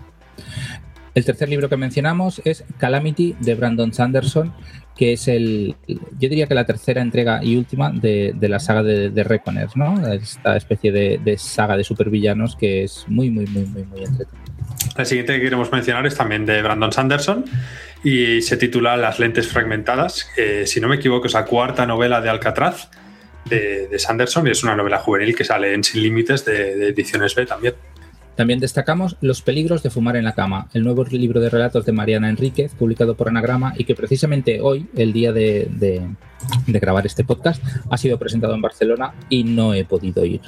El 1.15 1.25
tercer 1.25 1.49
libro 1.49 1.69
que 1.69 1.77
mencionamos 1.77 2.41
es 2.45 2.63
Calamity 2.77 3.35
de 3.39 3.55
Brandon 3.55 3.91
Sanderson, 3.93 4.53
que 4.95 5.13
es 5.13 5.27
el, 5.27 5.75
yo 5.87 6.29
diría 6.29 6.47
que 6.47 6.53
la 6.53 6.65
tercera 6.65 7.01
entrega 7.01 7.43
y 7.43 7.55
última 7.55 7.89
de, 7.91 8.35
la 8.41 8.59
saga 8.59 8.83
de, 8.83 9.09
de 9.09 9.41
¿no? 9.75 10.13
Esta 10.13 10.57
especie 10.57 10.91
de, 10.91 11.19
de, 11.23 11.37
saga 11.37 11.77
de 11.77 11.83
supervillanos 11.83 12.55
que 12.55 12.83
es 12.83 13.05
muy, 13.07 13.29
muy, 13.29 13.45
muy, 13.47 13.65
muy, 13.65 13.83
muy 13.83 14.03
entretenida. 14.03 14.48
La 14.99 15.05
siguiente 15.05 15.33
que 15.37 15.41
queremos 15.41 15.71
mencionar 15.71 16.05
es 16.07 16.15
también 16.15 16.45
de 16.45 16.61
Brandon 16.61 16.91
Sanderson 16.91 17.45
y 18.03 18.41
se 18.41 18.57
titula 18.57 18.97
Las 18.97 19.17
lentes 19.17 19.47
fragmentadas. 19.47 20.29
si 20.65 20.81
no 20.81 20.89
me 20.89 20.97
equivoco, 20.97 21.27
es 21.27 21.33
la 21.33 21.45
cuarta 21.45 21.85
novela 21.85 22.19
de 22.19 22.27
Alcatraz 22.29 22.89
de, 23.45 23.97
Sanderson 23.97 24.45
y 24.47 24.49
es 24.49 24.61
una 24.61 24.75
novela 24.75 24.97
juvenil 24.97 25.33
que 25.33 25.45
sale 25.45 25.73
en 25.73 25.85
Sin 25.85 26.03
Límites 26.03 26.43
de, 26.43 26.75
de 26.75 26.89
ediciones 26.89 27.33
B 27.33 27.45
también. 27.45 27.75
También 28.35 28.59
destacamos 28.59 29.15
Los 29.21 29.41
peligros 29.41 29.83
de 29.83 29.89
fumar 29.89 30.17
en 30.17 30.25
la 30.25 30.35
cama, 30.35 30.67
el 30.73 30.83
nuevo 30.83 31.05
libro 31.05 31.39
de 31.39 31.49
relatos 31.49 31.85
de 31.85 31.93
Mariana 31.93 32.27
Enríquez, 32.27 32.75
publicado 32.75 33.15
por 33.15 33.29
Anagrama 33.29 33.75
y 33.77 33.85
que 33.85 33.95
precisamente 33.95 34.59
hoy, 34.59 34.89
el 34.97 35.13
día 35.13 35.31
de, 35.31 36.09
grabar 36.67 37.05
este 37.05 37.23
podcast, 37.23 37.63
ha 37.89 37.97
sido 37.97 38.19
presentado 38.19 38.53
en 38.53 38.61
Barcelona 38.61 39.13
y 39.29 39.45
no 39.45 39.73
he 39.73 39.85
podido 39.85 40.25
ir. 40.25 40.41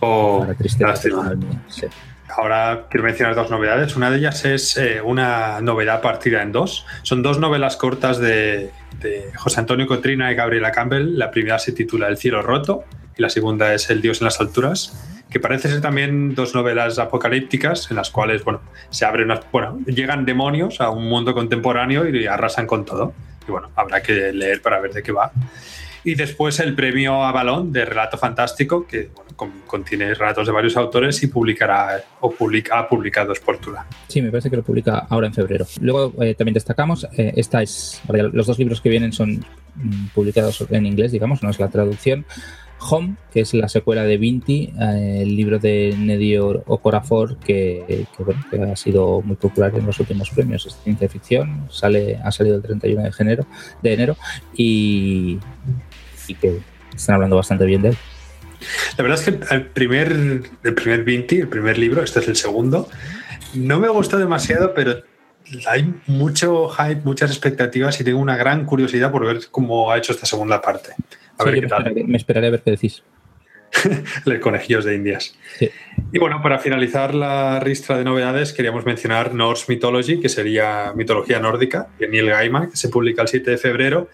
Oh, 0.00 0.46
Ahora 2.36 2.86
quiero 2.90 3.04
mencionar 3.04 3.34
dos 3.34 3.50
novedades. 3.50 3.96
Una 3.96 4.10
de 4.10 4.18
ellas 4.18 4.44
es 4.44 4.76
eh, 4.76 5.00
una 5.02 5.60
novedad 5.60 6.00
partida 6.00 6.42
en 6.42 6.52
dos. 6.52 6.86
Son 7.02 7.22
dos 7.22 7.38
novelas 7.38 7.76
cortas 7.76 8.18
de, 8.18 8.70
de 9.00 9.30
José 9.36 9.60
Antonio 9.60 9.86
Cotrina 9.86 10.32
y 10.32 10.34
Gabriela 10.34 10.72
Campbell. 10.72 11.18
La 11.18 11.30
primera 11.30 11.58
se 11.58 11.72
titula 11.72 12.08
El 12.08 12.16
cielo 12.16 12.42
roto 12.42 12.84
y 13.16 13.22
la 13.22 13.30
segunda 13.30 13.72
es 13.72 13.88
El 13.90 14.00
dios 14.00 14.20
en 14.20 14.26
las 14.26 14.40
alturas 14.40 15.14
que 15.34 15.40
parece 15.40 15.68
ser 15.68 15.80
también 15.80 16.36
dos 16.36 16.54
novelas 16.54 17.00
apocalípticas 17.00 17.90
en 17.90 17.96
las 17.96 18.10
cuales, 18.10 18.44
bueno, 18.44 18.60
se 18.90 19.04
abren 19.04 19.32
bueno, 19.50 19.80
llegan 19.84 20.24
demonios 20.24 20.80
a 20.80 20.90
un 20.90 21.08
mundo 21.08 21.34
contemporáneo 21.34 22.08
y 22.08 22.28
arrasan 22.28 22.68
con 22.68 22.84
todo. 22.84 23.14
Y 23.48 23.50
bueno, 23.50 23.68
habrá 23.74 24.00
que 24.00 24.32
leer 24.32 24.62
para 24.62 24.78
ver 24.78 24.92
de 24.92 25.02
qué 25.02 25.10
va. 25.10 25.32
Y 26.04 26.14
después 26.14 26.60
el 26.60 26.74
premio 26.74 27.24
Avalon 27.24 27.72
de 27.72 27.84
relato 27.84 28.18
fantástico, 28.18 28.86
que 28.86 29.10
contiene 29.66 30.14
relatos 30.14 30.46
de 30.46 30.52
varios 30.52 30.76
autores 30.76 31.22
y 31.22 31.26
publicará 31.28 32.02
o 32.20 32.30
publica, 32.30 32.78
ha 32.78 32.88
publicado 32.88 33.34
Sportula. 33.34 33.86
Sí, 34.08 34.22
me 34.22 34.30
parece 34.30 34.50
que 34.50 34.56
lo 34.56 34.62
publica 34.62 35.06
ahora 35.08 35.26
en 35.26 35.34
febrero. 35.34 35.66
Luego 35.80 36.22
eh, 36.22 36.34
también 36.34 36.54
destacamos, 36.54 37.06
eh, 37.16 37.32
esta 37.36 37.62
es, 37.62 38.02
los 38.08 38.46
dos 38.46 38.58
libros 38.58 38.80
que 38.80 38.90
vienen 38.90 39.12
son 39.12 39.44
mm, 39.76 40.06
publicados 40.14 40.64
en 40.70 40.86
inglés, 40.86 41.12
digamos, 41.12 41.42
no 41.42 41.50
es 41.50 41.58
la 41.58 41.68
traducción. 41.68 42.24
Home, 42.90 43.14
que 43.32 43.40
es 43.40 43.54
la 43.54 43.68
secuela 43.68 44.02
de 44.02 44.18
Vinti, 44.18 44.74
eh, 44.78 45.20
el 45.22 45.34
libro 45.34 45.58
de 45.58 45.94
Nedio 45.96 46.64
Okorafor, 46.66 47.38
que, 47.38 48.06
que, 48.50 48.62
ha 48.62 48.76
sido 48.76 49.22
muy 49.22 49.36
popular 49.36 49.72
en 49.74 49.86
los 49.86 49.98
últimos 50.00 50.28
premios. 50.28 50.66
Es 50.66 50.76
ciencia 50.82 51.08
ficción, 51.08 51.66
sale, 51.70 52.16
ha 52.22 52.30
salido 52.30 52.56
el 52.56 52.62
31 52.62 53.02
de 53.02 53.10
enero, 53.20 53.46
de 53.80 53.92
enero 53.94 54.16
y, 54.54 55.38
que 56.32 56.60
están 56.96 57.16
hablando 57.16 57.36
bastante 57.36 57.66
bien 57.66 57.82
de 57.82 57.90
él. 57.90 57.96
La 58.96 59.02
verdad 59.02 59.20
es 59.20 59.24
que 59.26 59.54
el 59.54 59.66
primer, 59.66 60.10
el 60.62 60.74
primer 60.74 61.04
Vinti, 61.04 61.40
el 61.40 61.48
primer 61.48 61.76
libro, 61.76 62.02
este 62.02 62.20
es 62.20 62.28
el 62.28 62.36
segundo, 62.36 62.88
no 63.52 63.78
me 63.78 63.88
gustó 63.88 64.16
demasiado, 64.16 64.72
pero 64.72 65.02
hay 65.66 65.92
mucho 66.06 66.68
hype, 66.70 67.02
muchas 67.04 67.30
expectativas 67.30 68.00
y 68.00 68.04
tengo 68.04 68.18
una 68.18 68.36
gran 68.36 68.64
curiosidad 68.64 69.12
por 69.12 69.26
ver 69.26 69.40
cómo 69.50 69.90
ha 69.90 69.98
hecho 69.98 70.12
esta 70.12 70.24
segunda 70.24 70.62
parte. 70.62 70.94
A 71.38 71.44
ver 71.44 71.54
qué 71.54 71.60
me 71.62 71.68
tal. 71.68 71.80
Esperaré, 71.80 72.04
me 72.04 72.16
esperaré 72.16 72.46
a 72.46 72.50
ver 72.50 72.62
qué 72.62 72.70
decís. 72.70 73.02
Los 74.24 74.38
conejillos 74.38 74.84
de 74.84 74.94
Indias. 74.94 75.36
Y 76.12 76.18
bueno, 76.18 76.40
para 76.42 76.58
finalizar 76.58 77.14
la 77.14 77.60
ristra 77.60 77.98
de 77.98 78.04
novedades, 78.04 78.52
queríamos 78.52 78.86
mencionar 78.86 79.34
Norse 79.34 79.64
Mythology, 79.68 80.20
que 80.20 80.28
sería 80.28 80.92
mitología 80.94 81.40
nórdica, 81.40 81.88
de 81.98 82.08
Neil 82.08 82.30
Gaiman, 82.30 82.70
que 82.70 82.76
se 82.76 82.88
publica 82.88 83.22
el 83.22 83.28
7 83.28 83.50
de 83.50 83.58
febrero. 83.58 84.08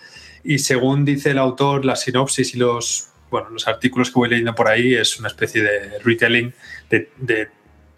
Y 0.45 0.59
según 0.59 1.05
dice 1.05 1.31
el 1.31 1.39
autor, 1.39 1.85
la 1.85 1.97
sinopsis 1.97 2.55
y 2.55 2.59
los, 2.59 3.09
bueno, 3.31 3.51
los 3.51 3.69
artículos 3.69 4.11
que 4.11 4.15
voy 4.15 4.29
leyendo 4.29 4.55
por 4.55 4.69
ahí 4.69 4.95
es 4.95 5.19
una 5.19 5.29
especie 5.29 5.63
de 5.63 5.99
retelling 6.05 6.53
de, 6.89 7.11
de 7.19 7.49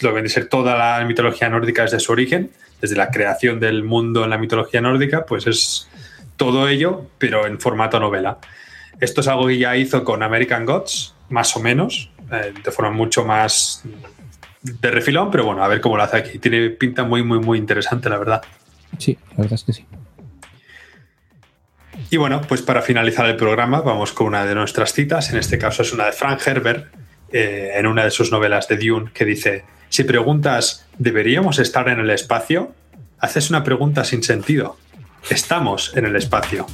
lo 0.01 0.15
que 0.15 0.29
ser 0.29 0.49
toda 0.49 0.77
la 0.77 1.05
mitología 1.05 1.49
nórdica 1.49 1.83
desde 1.83 2.01
su 2.01 2.13
origen, 2.13 2.51
desde 2.81 2.97
la 2.97 3.11
creación 3.11 3.61
del 3.61 3.85
mundo 3.85 4.25
en 4.25 4.31
la 4.31 4.39
mitología 4.39 4.81
nórdica, 4.81 5.25
pues 5.25 5.47
es 5.47 5.89
todo 6.37 6.69
ello, 6.69 7.07
pero 7.19 7.47
en 7.47 7.61
formato 7.61 8.01
novela. 8.01 8.39
Esto 9.01 9.21
es 9.21 9.29
algo 9.29 9.47
que 9.47 9.59
ya 9.59 9.77
hizo 9.77 10.05
con 10.05 10.23
American 10.23 10.65
Gods, 10.65 11.15
más 11.29 11.57
o 11.57 11.61
menos, 11.61 12.11
eh, 12.33 12.53
de 12.63 12.71
forma 12.71 12.91
mucho 12.91 13.25
más 13.25 13.85
de 14.63 14.91
refilón, 14.91 15.31
pero 15.31 15.45
bueno, 15.45 15.63
a 15.63 15.69
ver 15.69 15.81
cómo 15.81 15.97
lo 15.97 16.03
hace 16.03 16.17
aquí. 16.17 16.39
Tiene 16.39 16.71
pinta 16.71 17.05
muy, 17.05 17.23
muy, 17.23 17.39
muy 17.39 17.59
interesante, 17.59 18.09
la 18.09 18.19
verdad. 18.19 18.43
Sí, 18.99 19.19
la 19.31 19.37
verdad 19.39 19.55
es 19.55 19.65
que 19.65 19.73
sí. 19.73 19.87
Y 22.11 22.17
bueno, 22.17 22.41
pues 22.43 22.63
para 22.63 22.83
finalizar 22.83 23.27
el 23.27 23.37
programa 23.37 23.81
vamos 23.81 24.13
con 24.13 24.29
una 24.29 24.45
de 24.45 24.55
nuestras 24.55 24.93
citas, 24.93 25.31
en 25.31 25.39
este 25.39 25.59
caso 25.59 25.83
es 25.83 25.93
una 25.93 26.07
de 26.07 26.13
Frank 26.13 26.41
Herbert, 26.47 26.93
eh, 27.33 27.73
en 27.75 27.87
una 27.87 28.05
de 28.05 28.11
sus 28.11 28.31
novelas 28.31 28.69
de 28.69 28.77
Dune, 28.77 29.11
que 29.13 29.25
dice, 29.25 29.65
si 29.89 30.05
preguntas, 30.05 30.87
¿deberíamos 30.99 31.59
estar 31.59 31.89
en 31.89 32.01
el 32.01 32.11
espacio? 32.11 32.75
Haces 33.19 33.51
una 33.51 33.65
pregunta 33.65 34.05
sin 34.05 34.23
sentido. 34.23 34.77
Estamos 35.31 35.97
en 35.97 36.07
el 36.07 36.17
espacio. 36.17 36.67